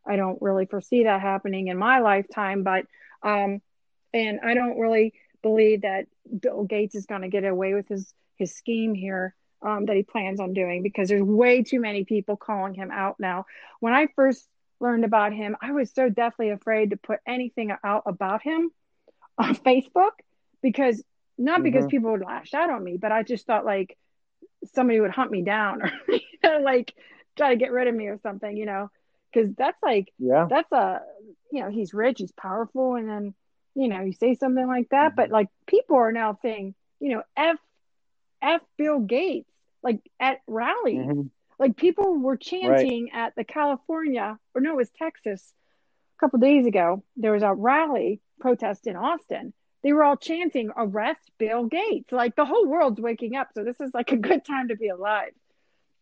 [0.08, 2.86] i don't really foresee that happening in my lifetime but
[3.24, 3.60] um
[4.14, 6.06] and i don't really believe that
[6.42, 10.04] bill gates is going to get away with his his scheme here um, that he
[10.04, 13.46] plans on doing because there's way too many people calling him out now.
[13.80, 14.48] When i first
[14.80, 18.72] learned about him i was so deathly afraid to put anything out about him
[19.38, 20.12] on Facebook
[20.62, 21.04] because
[21.38, 21.90] not because Mhm.
[21.90, 23.98] people would lash out on me, but I just thought like
[24.74, 26.94] somebody would hunt me down or you know, like
[27.36, 28.90] try to get rid of me or something, you know,
[29.34, 30.48] because that's like Yeah.
[30.50, 31.02] that's a
[31.52, 33.34] you know he's rich, he's powerful, and then
[33.76, 37.24] you know you say something like that, but like people are now saying you know
[37.36, 37.58] f
[38.42, 39.50] f Bill Gates
[39.84, 41.30] like at rallies, Mhm.
[41.60, 45.54] like people were chanting at the California or no, it was Texas
[46.18, 47.04] a couple days ago.
[47.18, 49.54] There was a rally protest in Austin.
[49.86, 53.50] They were all chanting "Arrest Bill Gates!" Like the whole world's waking up.
[53.54, 55.30] So this is like a good time to be alive.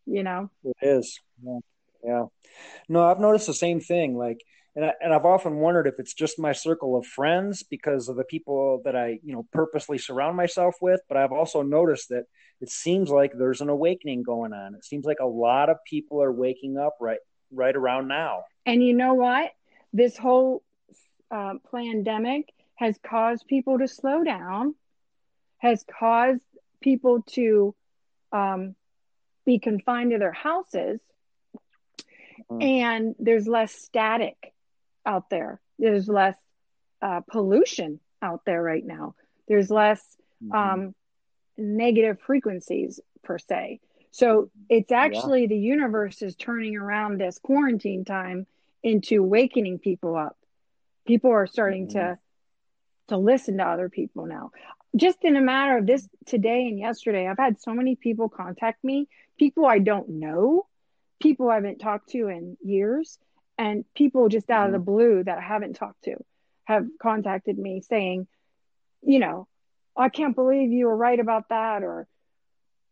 [0.06, 0.48] You know?
[0.64, 1.20] It is.
[1.44, 1.58] Yeah.
[2.02, 2.24] yeah.
[2.88, 4.16] No, I've noticed the same thing.
[4.16, 4.40] Like,
[4.74, 8.16] and I, and I've often wondered if it's just my circle of friends because of
[8.16, 11.02] the people that I, you know, purposely surround myself with.
[11.06, 12.24] But I've also noticed that
[12.62, 14.74] it seems like there's an awakening going on.
[14.74, 17.20] It seems like a lot of people are waking up right,
[17.52, 18.44] right around now.
[18.64, 19.50] And you know what?
[19.92, 20.62] This whole
[21.30, 24.74] uh, pandemic has caused people to slow down,
[25.58, 26.44] has caused
[26.80, 27.74] people to
[28.32, 28.74] um,
[29.46, 31.00] be confined to their houses,
[32.50, 32.62] Mhm.
[32.62, 34.52] and there's less static
[35.06, 35.60] out there.
[35.78, 36.36] There's less
[37.00, 39.14] uh, pollution out there right now.
[39.46, 40.02] There's less
[40.52, 40.94] um,
[41.56, 43.80] negative frequencies per se.
[44.10, 48.46] So it's actually the universe is turning around this quarantine time
[48.82, 50.36] into wakening people up.
[51.06, 52.18] People are starting to
[53.08, 54.50] to listen to other people now.
[54.96, 58.82] Just in a matter of this today and yesterday, I've had so many people contact
[58.84, 60.66] me, people I don't know,
[61.20, 63.18] people I haven't talked to in years,
[63.58, 66.16] and people just out of the blue that I haven't talked to
[66.64, 68.26] have contacted me saying,
[69.02, 69.46] you know,
[69.96, 72.06] I can't believe you were right about that, or,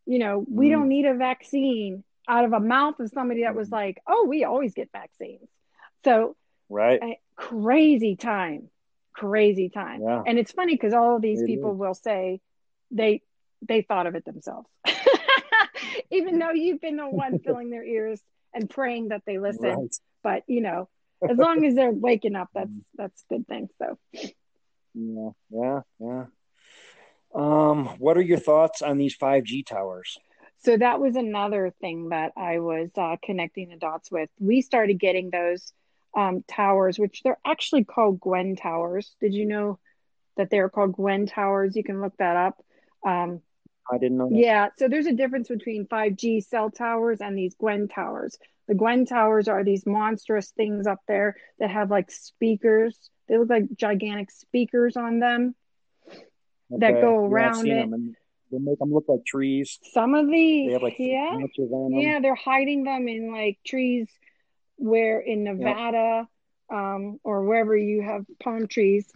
[0.06, 0.70] you know, we Mm.
[0.72, 4.44] don't need a vaccine out of a mouth of somebody that was like, oh, we
[4.44, 5.48] always get vaccines.
[6.04, 6.36] So
[6.68, 7.18] Right.
[7.36, 8.70] Crazy time,
[9.14, 10.02] crazy time.
[10.02, 10.22] Yeah.
[10.26, 11.78] And it's funny because all of these It people is.
[11.78, 12.40] will say
[12.90, 13.22] they
[13.66, 14.68] they thought of it themselves,
[16.10, 18.20] even though you've been the one filling their ears
[18.52, 19.68] and praying that they listen.
[19.68, 19.96] Right.
[20.22, 20.88] But you know,
[21.28, 23.68] as long as they're waking up, that's that's a good thing.
[23.78, 23.98] So
[24.94, 26.24] Yeah, yeah, yeah.
[27.34, 30.18] Um, what are your thoughts on these 5G towers?
[30.64, 34.28] so that was another thing that I was uh, connecting the dots with.
[34.38, 35.72] We started getting those
[36.16, 39.14] um, towers, which they're actually called Gwen towers.
[39.20, 39.78] Did you know
[40.36, 41.76] that they're called Gwen towers?
[41.76, 42.64] You can look that up.
[43.06, 43.40] Um,
[43.90, 44.28] I didn't know.
[44.28, 44.38] That.
[44.38, 48.38] Yeah, so there's a difference between 5G cell towers and these Gwen towers.
[48.68, 52.96] The Gwen towers are these monstrous things up there that have like speakers.
[53.28, 55.54] They look like gigantic speakers on them.
[56.70, 57.80] that go around seen it.
[57.80, 58.16] them, and
[58.52, 59.78] they make them look like trees.
[59.92, 61.38] Some of the They have like yeah,
[61.90, 64.08] yeah, they're hiding them in like trees
[64.82, 66.26] where in Nevada
[66.70, 69.10] um, or wherever you have palm trees.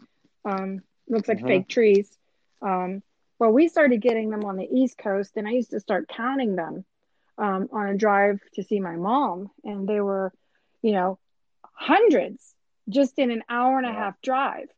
[0.45, 1.47] Um, looks like Mhm.
[1.47, 2.17] fake trees.
[2.63, 3.03] Um,
[3.39, 6.57] well, we started getting them on the East Coast, and I used to start counting
[6.57, 6.85] them
[7.39, 10.33] um, on a drive to see my mom, and they were,
[10.83, 11.19] you know,
[11.75, 12.55] hundreds
[12.89, 13.99] just in an hour and a Yeah.
[13.99, 14.69] half drive.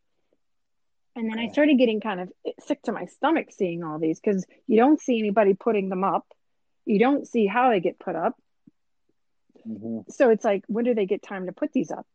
[1.15, 4.45] And then I started getting kind of sick to my stomach seeing all these because
[4.67, 6.25] you don't see anybody putting them up.
[6.85, 8.35] You don't see how they get put up.
[9.69, 10.11] Mhm.
[10.11, 12.07] So it's like, when do they get time to put these up?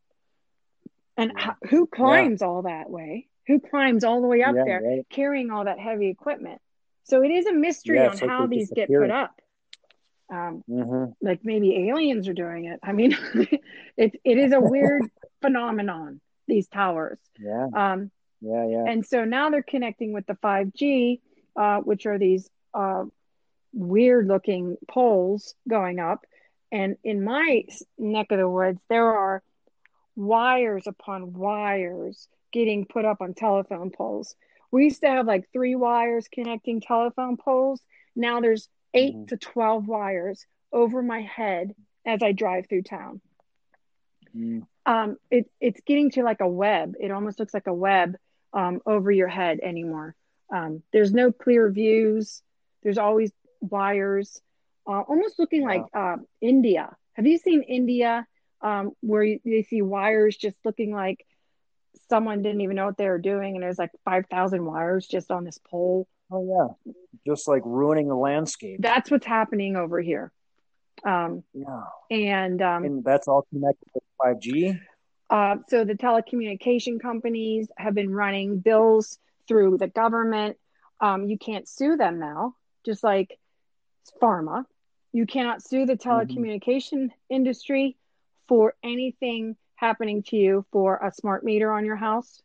[1.17, 1.45] And Yeah.
[1.45, 3.27] ho- who climbs all that way?
[3.47, 5.09] Who climbs all the way up Yeah, there right.
[5.09, 6.61] carrying all that heavy equipment?
[7.03, 9.39] So it is a mystery Yeah, on how these get put up.
[10.27, 11.15] Um, Mhm.
[11.21, 12.79] like maybe aliens are doing it.
[12.81, 13.11] I mean,
[13.97, 15.03] it it is a weird
[15.41, 16.19] phenomenon.
[16.47, 17.19] These towers.
[17.39, 18.85] Yeah, Um, yeah, yeah.
[18.85, 21.21] and so now they're connecting with the 5G,
[21.55, 23.05] uh, which are these uh,
[23.73, 26.25] weird looking poles going up.
[26.71, 27.65] And in my
[27.97, 29.43] neck of the woods, there are
[30.15, 34.35] wires upon wires getting put up on telephone poles.
[34.71, 37.81] We used to have like three wires connecting telephone poles.
[38.15, 39.27] Now there's 8 Mhm.
[39.29, 43.21] to 12 wires over my head as I drive through town
[44.35, 44.67] Mm.
[44.85, 46.95] um, it, it's getting to like a web.
[46.99, 48.15] It almost looks like a web
[48.53, 50.15] um, over your head anymore.
[50.53, 52.41] Um, there's no clear views.
[52.83, 54.41] There's always wires,
[54.87, 55.67] uh, almost looking Yeah.
[55.67, 56.95] like uh, India.
[57.13, 58.25] Have you seen India
[58.61, 61.25] um, where you, you see wires just looking like
[62.09, 65.31] someone didn't even know what they were doing, and there's like five thousand wires just
[65.31, 66.07] on this pole?
[66.31, 66.93] Oh yeah,
[67.25, 68.81] just like ruining the landscape.
[68.81, 70.31] That's what's happening over here.
[71.05, 74.79] Um, yeah, and um, and that's all connected with 5G.
[75.29, 79.17] Uh, so the telecommunication companies have been running bills
[79.47, 80.57] through the government.
[81.01, 82.55] Um, you can't sue them now,
[82.85, 83.37] just like
[84.21, 84.65] pharma.
[85.15, 87.95] You cannot sue the telecommunication industry
[88.49, 92.41] for anything happening to you for a smart meter on your house.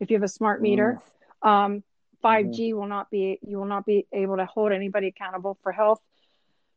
[0.00, 0.98] If you have a smart meter,
[1.42, 1.84] um,
[2.24, 6.00] 5G will not be you will not be able to hold anybody accountable for health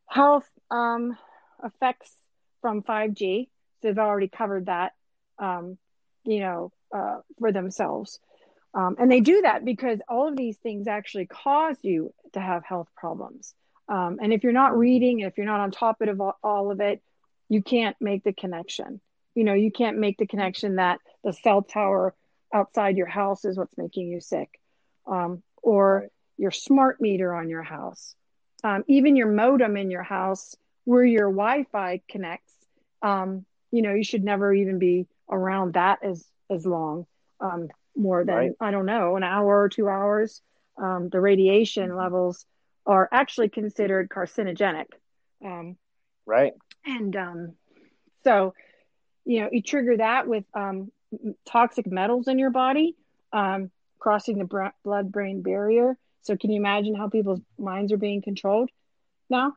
[0.06, 1.18] health um,
[1.64, 2.16] effects
[2.60, 3.48] from 5G.
[3.82, 4.92] So they've already covered that,
[5.40, 5.76] um,
[6.22, 8.20] you know, uh, for themselves.
[8.74, 12.64] Um, and they do that because all of these things actually cause you to have
[12.64, 13.56] health problems.
[13.88, 16.80] Um, and if you're not reading, if you're not on top of all, all of
[16.80, 17.02] it,
[17.48, 19.00] you can't make the connection.
[19.34, 22.14] You know, you can't make the connection that the cell tower
[22.52, 24.48] outside your house is what's making you sick,
[25.06, 28.14] um, or your smart meter on your house,
[28.64, 32.52] um, even your modem in your house where your Wi-Fi connects.
[33.02, 37.06] Um, you know, you should never even be around that as as long,
[37.40, 38.52] um, more than Right.
[38.60, 40.40] I don't know, an hour or two hours.
[40.78, 42.46] Um, the radiation levels
[42.86, 44.86] are actually considered carcinogenic.
[45.44, 45.76] Um,
[46.26, 46.54] Right.
[46.84, 47.52] and um,
[48.24, 48.54] so,
[49.24, 50.90] you know, you trigger that with um,
[51.50, 52.94] toxic metals in your body
[53.32, 55.96] um, crossing the br- blood brain barrier.
[56.22, 58.70] So, can you imagine how people's minds are being controlled
[59.30, 59.52] now?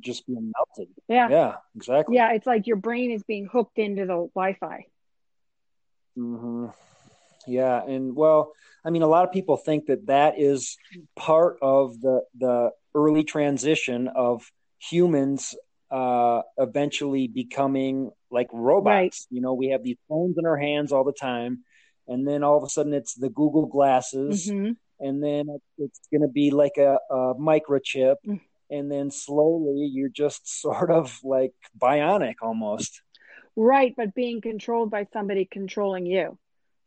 [0.00, 0.94] Just being melted.
[1.08, 1.28] Yeah.
[1.30, 2.16] Yeah, exactly.
[2.16, 2.32] Yeah.
[2.32, 4.86] It's like your brain is being hooked into the Wi Fi.
[6.16, 6.66] hmm
[7.46, 8.52] Yeah, and well,
[8.84, 10.76] I mean, a lot of people think that that is
[11.16, 15.54] part of the the early transition of humans
[15.90, 18.86] uh, eventually becoming like robots.
[18.86, 19.16] Right.
[19.30, 21.64] You know, we have these phones in our hands all the time,
[22.08, 25.44] and then all of a sudden it's the Google glasses, hmm and then
[25.76, 28.40] it's going to be like a, a microchip, Mm.
[28.70, 33.02] and then slowly you're just sort of like bionic almost.
[33.56, 33.92] Right.
[33.94, 36.38] But being controlled by somebody controlling you.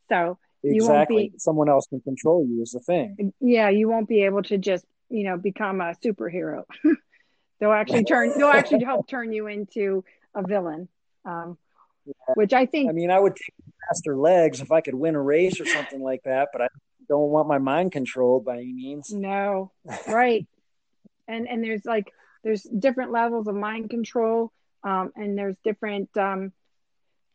[0.09, 1.29] So, Exactly.
[1.29, 3.33] be- Someone else can control you is the thing.
[3.39, 6.63] yeah, you won't be able to just, you know, become a superhero.
[7.59, 10.03] they'll actually turn, they'll actually help turn you into
[10.35, 10.87] a villain.
[11.25, 11.57] Um,
[12.35, 13.53] which I think I mean, I would take
[13.87, 16.67] faster legs if I could win a race or something like that, but I
[17.07, 19.11] don't want my mind controlled by any means.
[19.11, 19.71] No,
[20.07, 20.47] right.
[21.27, 22.11] and and there's like
[22.43, 24.51] there's different levels of mind control,
[24.83, 26.51] um, and there's different um,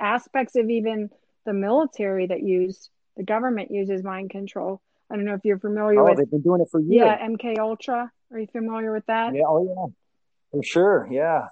[0.01, 1.11] aspects of even
[1.45, 4.81] the military that use the government uses mind control.
[5.11, 6.11] I don't know if you're familiar with.
[6.11, 6.19] oh, with.
[6.19, 7.07] they've been doing it for years.
[7.07, 8.11] Yeah, MK Ultra.
[8.33, 9.35] Are you familiar with that?
[9.35, 9.43] Yeah.
[9.47, 9.93] Oh, yeah.
[10.51, 11.09] For sure.
[11.11, 11.49] Yeah.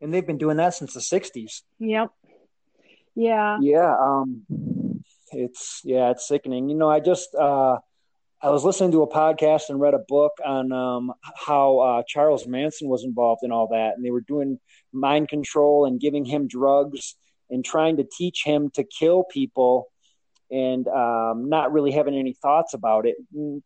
[0.00, 1.62] And they've been doing that since the '60s.
[1.78, 2.10] Yep.
[3.14, 3.58] Yeah.
[3.60, 3.96] Yeah.
[3.98, 4.42] Um,
[5.32, 6.68] it's yeah, it's sickening.
[6.68, 7.78] You know, I just uh,
[8.40, 12.46] I was listening to a podcast and read a book on um, how uh, Charles
[12.46, 14.60] Manson was involved in all that, and they were doing
[14.92, 17.16] mind control and giving him drugs
[17.50, 19.88] and trying to teach him to kill people
[20.50, 23.16] and um, not really having any thoughts about it.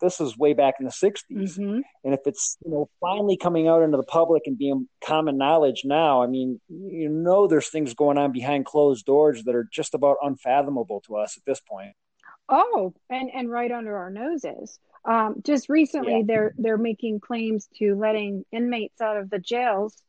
[0.01, 1.23] This is way back in the 60s.
[1.31, 1.81] Mm-hmm.
[2.05, 5.83] And if it's, you know, finally coming out into the public and being common knowledge
[5.85, 9.95] now, I mean, you know, there's things going on behind closed doors that are just
[9.95, 11.95] about unfathomable to us at this point.
[12.49, 14.79] Oh, and, and right under our noses.
[15.05, 16.23] Um, just recently, Yeah.
[16.27, 20.01] they're they're making claims to letting inmates out of the jails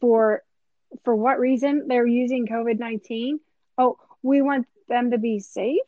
[0.00, 0.42] for
[1.04, 3.40] for what reason they're using COVID nineteen.
[3.78, 5.80] Oh, we want them to be safe.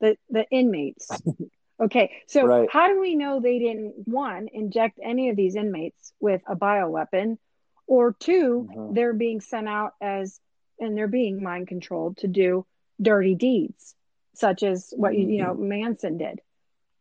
[0.00, 1.22] The the inmates.
[1.80, 2.68] Okay, so Right.
[2.72, 7.38] how do we know they didn't one inject any of these inmates with a bioweapon,
[7.86, 8.94] or 2 Mhm.
[8.94, 10.40] they're being sent out as
[10.80, 12.66] and they're being mind controlled to do
[13.00, 13.94] dirty deeds,
[14.34, 16.40] such as what you you know Manson did,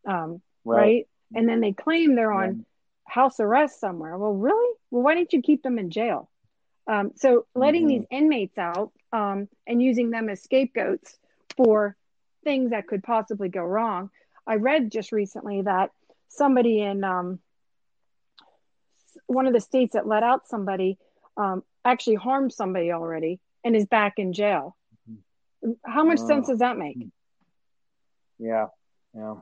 [0.05, 1.07] um, right.
[1.33, 2.65] And then they claim they're on
[3.05, 4.17] house arrest somewhere.
[4.17, 4.75] Well, really?
[4.91, 6.29] Well, why didn't you keep them in jail?
[6.87, 7.89] Um, so letting Mhm.
[7.89, 11.17] these inmates out um, and using them as scapegoats
[11.55, 11.95] for
[12.43, 14.09] things that could possibly go wrong.
[14.45, 15.91] I read just recently that
[16.29, 17.39] somebody in um,
[19.25, 20.97] one of the states that let out somebody
[21.35, 24.75] um, actually harmed somebody already and is back in jail.
[25.85, 26.27] How much Oh.
[26.27, 26.97] sense does that make?
[28.39, 28.67] Yeah.
[29.13, 29.35] Yeah.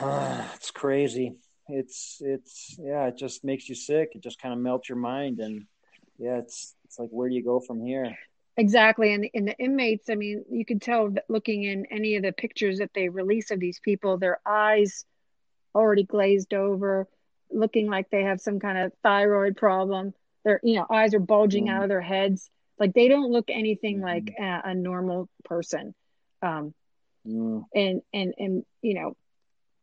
[0.54, 1.36] it's crazy.
[1.68, 4.12] It's it's yeah, it just makes you sick.
[4.14, 5.66] It just kind of melts your mind and
[6.18, 8.16] yeah, it's it's like where do you go from here?
[8.56, 9.14] Exactly.
[9.14, 12.32] And, and the inmates, I mean, you could tell that looking in any of the
[12.32, 15.04] pictures that they release of these people, their eyes
[15.74, 17.06] already glazed over,
[17.52, 20.12] looking like they have some kind of thyroid problem.
[20.44, 21.70] Their, you know, eyes are bulging Mm.
[21.70, 22.50] out of their heads.
[22.80, 24.02] Like they don't look anything Mhm.
[24.02, 25.94] like a, a normal person.
[26.42, 26.74] Um,
[27.26, 29.16] Mm, and, and, and, you know,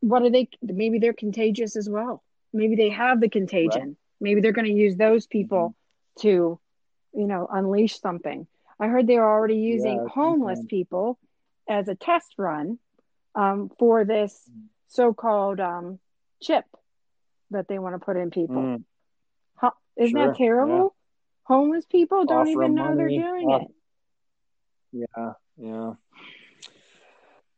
[0.02, 0.50] what are they?
[0.62, 2.24] Maybe they're contagious as well.
[2.54, 3.98] Maybe they have the contagion.
[4.20, 5.76] Maybe they're going to use those people
[6.18, 6.22] Mm-hmm.
[6.22, 6.60] to,
[7.16, 8.48] you know, unleash something.
[8.80, 10.70] I heard they are already using Yeah, homeless sometimes.
[10.70, 11.20] people
[11.68, 12.78] as a test run
[13.36, 14.40] um, for this
[14.88, 16.00] so-called um,
[16.42, 16.66] chip
[17.52, 18.58] that they want to put in people.
[18.62, 18.84] mm.
[19.56, 20.96] Huh, isn't Sure, that terrible?
[21.44, 23.68] Homeless people don't Offer even know they're doing it.
[24.92, 25.94] Yeah, yeah.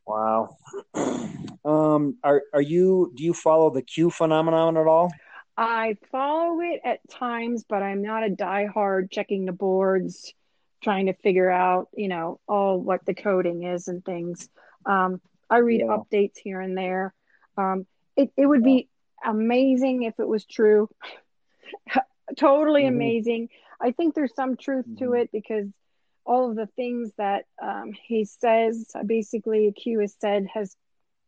[0.06, 0.58] Wow.
[1.66, 3.12] um, are are you?
[3.16, 5.12] Do you follow the Q phenomenon at all?
[5.58, 10.34] I follow it at times, but I'm not a diehard checking the boards,
[10.84, 14.50] trying to figure out, you know, all what the coding is and things.
[14.86, 15.20] Um,
[15.50, 15.98] I read Yeah.
[15.98, 17.14] updates here and there.
[17.58, 18.88] Um, it, it would be
[19.24, 20.90] amazing if it was true.
[22.38, 22.90] totally Mhm.
[22.90, 23.50] amazing.
[23.82, 25.22] I think there's some truth to Mhm.
[25.22, 25.68] it because
[26.26, 30.76] all of the things that um, he says, basically, Q has said, has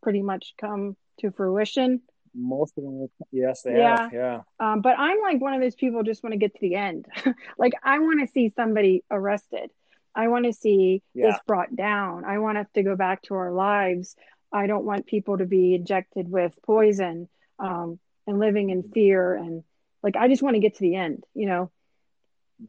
[0.04, 2.02] pretty much come to fruition.
[2.40, 4.02] Most of them, yes, they Yeah.
[4.02, 4.14] have.
[4.14, 4.42] Yeah.
[4.60, 7.06] Um, but I'm like one of those people just want to get to the end.
[7.58, 9.72] like I want to see somebody arrested.
[10.16, 11.32] I want to see Yeah.
[11.32, 12.26] this brought down.
[12.26, 14.16] I want us to go back to our lives.
[14.52, 17.30] I don't want people to be injected with poison
[17.60, 19.36] um, and living in fear.
[19.36, 19.64] And
[20.02, 21.72] like, I just want to get to the end, you know,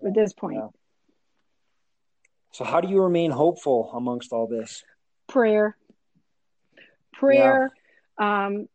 [0.06, 0.58] at this point.
[0.58, 0.68] Yeah.
[2.52, 4.82] So, how do you remain hopeful amongst all this?
[5.28, 5.76] prayer
[7.12, 7.70] prayer
[8.18, 8.66] um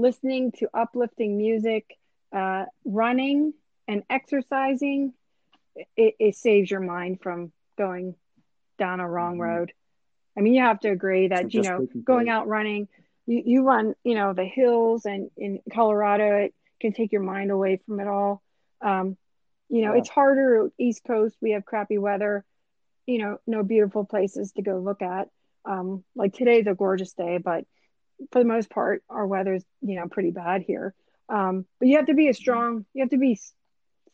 [0.00, 1.84] listening to uplifting music
[2.36, 3.52] uh running
[3.88, 5.12] and exercising
[5.96, 8.14] it, it saves your mind from going
[8.78, 9.38] down a wrong Mhm.
[9.38, 9.72] road.
[10.36, 12.88] I mean you have to agree that So you know going out running
[13.26, 17.50] you, you run you know the hills and in colorado it can take your mind
[17.50, 18.42] away from it all.
[18.80, 19.16] Um
[19.68, 19.94] you know Yeah.
[19.94, 21.36] it's harder east coast.
[21.42, 22.44] We have crappy weather
[23.06, 25.28] you know no beautiful places to go look at.
[25.64, 27.64] Um like today's a gorgeous day but
[28.32, 30.94] for the most part our weather's you know pretty bad here.
[31.28, 33.38] Um but you have to be a strong you have to be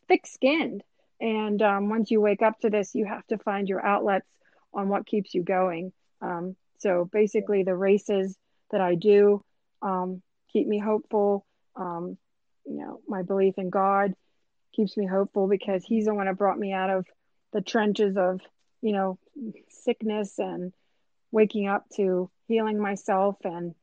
[0.09, 0.83] thick skinned
[1.21, 4.29] and um, once you wake up to this you have to find your outlets
[4.75, 5.93] on what keeps you going.
[6.21, 8.37] Um so basically the races
[8.71, 9.43] that i do
[9.83, 10.23] um
[10.53, 11.47] keep me hopeful.
[11.75, 12.17] Um
[12.67, 14.15] you know my belief in god
[14.75, 17.07] keeps me hopeful because he's the one that brought me out of
[17.53, 18.41] the trenches of
[18.83, 19.19] you know,
[19.69, 20.73] sickness and
[21.33, 23.75] waking up to healing myself and,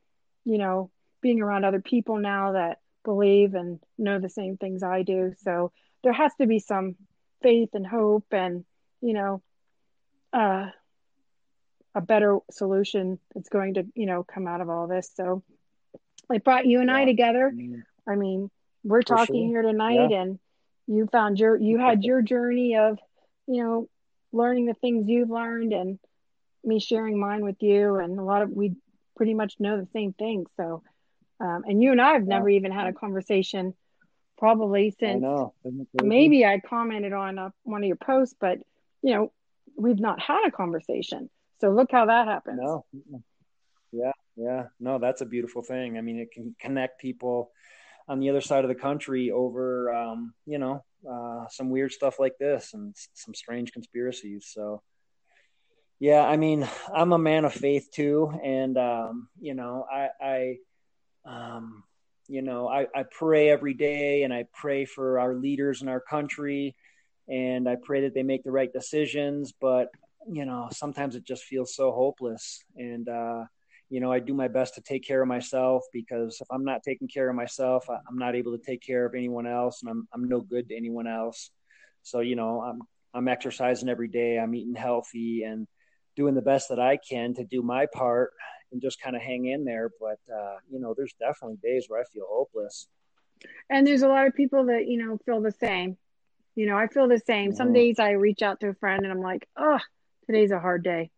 [0.45, 0.89] you know,
[1.21, 5.33] being around other people now that believe and know the same things I do.
[5.43, 5.71] So
[6.03, 6.95] there has to be some
[7.41, 8.65] faith and hope and,
[9.01, 9.41] you know,
[10.31, 10.67] uh,
[11.95, 15.11] a better solution that's going to, you know, come out of all this.
[15.15, 15.43] So
[16.31, 16.97] it brought you and yeah.
[16.97, 17.53] I together.
[18.07, 18.49] I mean,
[18.83, 19.61] we're For talking sure.
[19.61, 20.21] here tonight yeah.
[20.21, 20.39] and
[20.87, 22.99] you found your, you had your journey of,
[23.47, 23.89] you know,
[24.31, 25.99] learning the things you've learned and
[26.63, 27.95] me sharing mine with you.
[27.95, 28.73] And a lot of, we
[29.15, 30.45] pretty much know the same thing.
[30.57, 30.83] So,
[31.39, 32.57] um, and you and I have never yeah.
[32.57, 33.73] even had a conversation
[34.37, 38.59] probably since I maybe I commented on a, one of your posts, but
[39.01, 39.31] you know,
[39.77, 41.29] we've not had a conversation.
[41.59, 42.59] So look how that happens.
[42.61, 42.85] No.
[43.91, 44.11] Yeah.
[44.35, 44.63] Yeah.
[44.79, 45.97] No, that's a beautiful thing.
[45.97, 47.51] I mean, it can connect people
[48.07, 52.19] on the other side of the country over, um, you know, uh, some weird stuff
[52.19, 54.49] like this and some strange conspiracies.
[54.53, 54.81] So,
[56.03, 58.37] yeah, I mean, I'm a man of faith too.
[58.43, 60.55] And, um, you know, I, I,
[61.23, 61.85] um,
[62.27, 66.01] you know, I, I pray every day and I pray for our leaders in our
[66.01, 66.75] country
[67.29, 69.53] and I pray that they make the right decisions.
[69.53, 69.91] But,
[70.29, 72.61] you know, sometimes it just feels so hopeless.
[72.75, 73.45] And, uh,
[73.89, 76.83] you know, I do my best to take care of myself because if I'm not
[76.83, 80.05] taking care of myself, I'm not able to take care of anyone else and I'm,
[80.13, 81.49] I'm no good to anyone else.
[82.01, 82.81] So, you know, I'm,
[83.13, 84.37] I'm exercising every day.
[84.37, 85.65] I'm eating healthy and
[86.15, 88.31] doing the best that I can to do my part
[88.71, 89.91] and just kind of hang in there.
[89.99, 92.87] But uh, you know, there's definitely days where I feel hopeless.
[93.69, 95.97] And there's a lot of people that you know feel the same.
[96.55, 97.49] You know, I feel the same.
[97.49, 97.57] Mm-hmm.
[97.57, 99.79] Some days I reach out to a friend and I'm like, "Oh,
[100.27, 101.11] today's a hard day."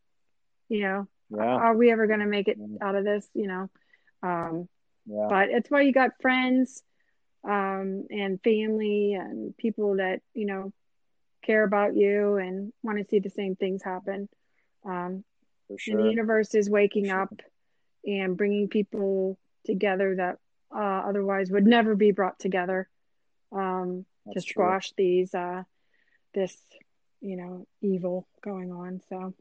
[0.69, 1.43] You know, yeah.
[1.43, 3.27] are we ever going to make it out of this?
[3.33, 3.69] You know,
[4.23, 4.69] um,
[5.05, 5.27] yeah.
[5.29, 6.83] but it's why you got friends
[7.43, 10.73] um, and family and people that you know
[11.43, 14.27] care about you and want to see the same things happen.
[14.85, 15.23] Um,
[15.77, 15.97] sure.
[15.97, 17.21] And the universe is waking sure.
[17.21, 17.33] up
[18.05, 20.37] and bringing people together that
[20.75, 22.87] uh, otherwise would never be brought together
[23.51, 24.95] um, to squash true.
[24.97, 25.63] these uh,
[26.33, 26.55] this
[27.21, 29.01] you know evil going on.
[29.09, 29.33] So.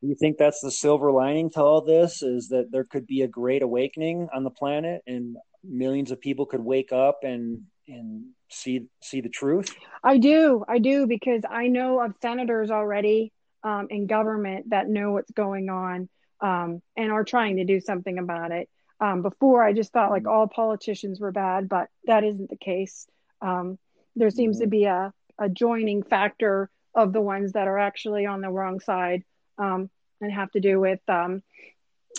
[0.00, 2.22] You think that's the silver lining to all this?
[2.22, 6.46] Is that there could be a great awakening on the planet, and millions of people
[6.46, 9.74] could wake up and and see see the truth?
[10.04, 15.12] I do, I do, because I know of senators already um, in government that know
[15.12, 16.08] what's going on
[16.40, 18.68] um, and are trying to do something about it.
[19.00, 20.32] Um, before, I just thought like mm-hmm.
[20.32, 23.06] all politicians were bad, but that isn't the case.
[23.40, 23.78] Um,
[24.16, 24.64] there seems mm-hmm.
[24.64, 28.80] to be a, a joining factor of the ones that are actually on the wrong
[28.80, 29.22] side
[29.56, 29.88] um,
[30.20, 31.42] and have to do with, um,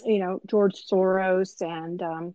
[0.06, 2.34] you know, George Soros and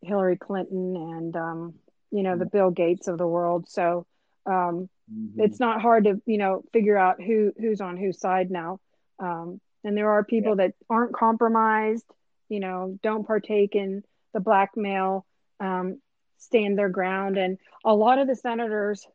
[0.00, 1.74] Hillary Clinton and,
[2.10, 2.56] you know, the mm-hmm.
[2.56, 3.68] Bill Gates of the world.
[3.68, 4.06] So,
[4.46, 5.40] um, mm-hmm.
[5.40, 8.80] it's not hard to you know figure out who who's on whose side now.
[9.18, 10.66] Um, and there are people yeah.
[10.66, 12.06] that aren't compromised
[12.48, 14.02] you know don't partake in
[14.34, 15.26] the blackmail
[15.60, 16.00] um,
[16.38, 17.36] stand their ground.
[17.36, 19.06] And a lot of the senators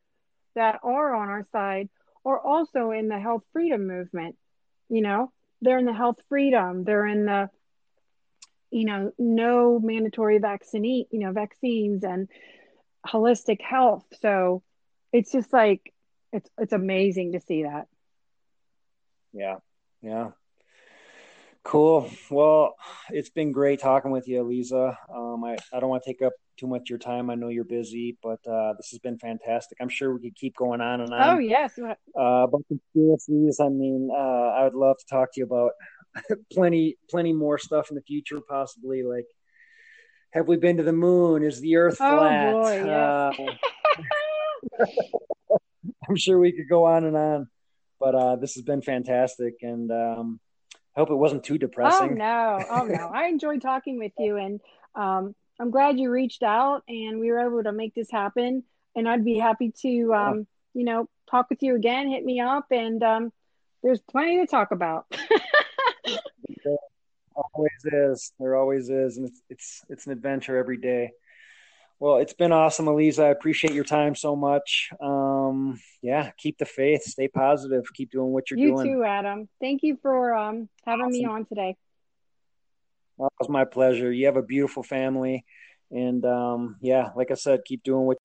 [0.55, 1.89] that are on our side
[2.25, 4.35] are also in the health freedom movement
[4.89, 5.31] you know?
[5.61, 6.83] They're in the health freedom.
[6.83, 7.49] They're in the
[8.69, 12.27] you know no mandatory vaccine you know vaccines and
[13.05, 14.05] holistic health.
[14.21, 14.61] So
[15.17, 15.93] it's just like
[16.31, 17.87] it's it's amazing to see that.
[19.33, 19.55] Yeah.
[20.01, 20.29] Yeah.
[21.63, 22.09] Cool.
[22.29, 22.75] Well,
[23.09, 24.97] it's been great talking with you, Lisa.
[25.13, 27.29] Um, I, I don't want to take up too much of your time.
[27.29, 29.79] I know you're busy, but uh, this has been fantastic.
[29.81, 31.29] I'm sure we could keep going on and on.
[31.29, 31.77] Oh, yes.
[31.77, 35.71] Uh, about conspiracies, I mean, uh, I would love to talk to you about
[36.53, 39.03] plenty, plenty more stuff in the future, possibly.
[39.03, 39.25] Like,
[40.31, 41.43] have we been to the moon?
[41.43, 42.51] Is the Earth oh, flat?
[42.53, 43.39] Boy, yes.
[43.39, 43.53] Uh,
[46.07, 47.47] I'm sure we could go on and on,
[47.99, 50.39] but uh, this has been fantastic, and um,
[50.95, 52.11] I hope it wasn't too depressing.
[52.11, 54.61] Oh no, oh no, I enjoyed talking with you, and
[54.95, 58.63] um, I'm glad you reached out, and we were able to make this happen.
[58.95, 62.09] And I'd be happy to, um, you know, talk with you again.
[62.09, 63.31] Hit me up, and um,
[63.83, 65.05] there's plenty to talk about.
[66.03, 66.77] there
[67.35, 68.33] always is.
[68.39, 71.11] There always is, and it's it's it's an adventure every day.
[71.99, 73.23] Well, it's been awesome, Eliza.
[73.23, 74.89] I appreciate your time so much.
[75.01, 78.85] Um, yeah, keep the faith, stay positive, keep doing what you're you doing.
[78.85, 79.49] You too, Adam.
[79.59, 81.11] Thank you for um, having awesome.
[81.11, 81.75] me on today.
[83.17, 84.11] Well, it was my pleasure.
[84.11, 85.43] You have a beautiful family,
[85.89, 88.17] and um, yeah, like I said, keep doing what.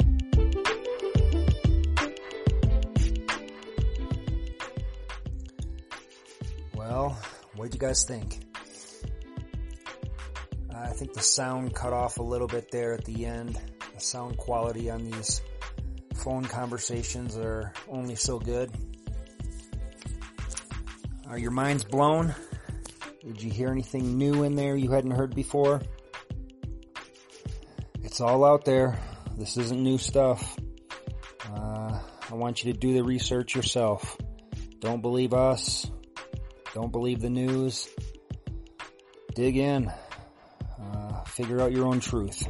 [6.74, 7.19] Well,
[7.55, 8.52] what do you guys think?
[10.83, 13.59] I think the sound cut off a little bit there at the end.
[13.95, 15.41] The sound quality on these
[16.17, 18.71] phone conversations are only so good.
[21.29, 22.35] Are your minds blown?
[23.25, 25.81] Did you hear anything new in there you hadn't heard before?
[28.03, 28.99] It's all out there.
[29.37, 30.59] This isn't new stuff.
[31.49, 34.19] Uh, I want you to do the research yourself.
[34.81, 35.89] Don't believe us.
[36.75, 37.89] Don't believe the news.
[39.35, 39.93] Dig in.
[41.35, 42.47] Figure out your own truth.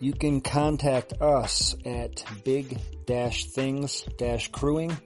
[0.00, 2.78] You can contact us at big
[3.52, 4.04] things
[4.52, 4.96] crewing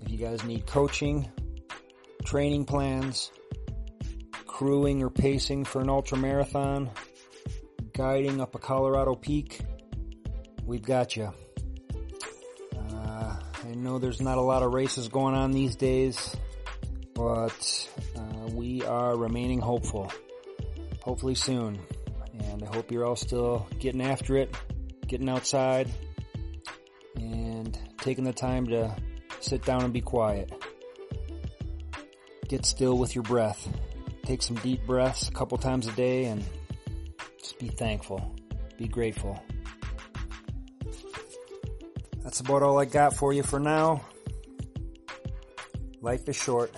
[0.00, 1.28] if you guys need coaching,
[2.24, 3.30] training plans,
[4.46, 6.88] crewing or pacing for an ultra marathon,
[7.92, 9.60] guiding up a Colorado peak.
[10.64, 11.30] We've got you.
[12.74, 16.34] Uh, I know there's not a lot of races going on these days,
[17.14, 20.12] but uh, we are remaining hopeful.
[21.02, 21.78] Hopefully soon.
[22.38, 24.54] And I hope you're all still getting after it,
[25.06, 25.88] getting outside,
[27.16, 28.94] and taking the time to
[29.40, 30.52] sit down and be quiet.
[32.48, 33.68] Get still with your breath.
[34.24, 36.44] Take some deep breaths a couple times a day and
[37.38, 38.34] just be thankful.
[38.76, 39.42] Be grateful.
[42.22, 44.04] That's about all I got for you for now.
[46.02, 46.74] Life is short.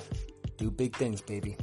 [0.58, 1.56] Do big things, baby.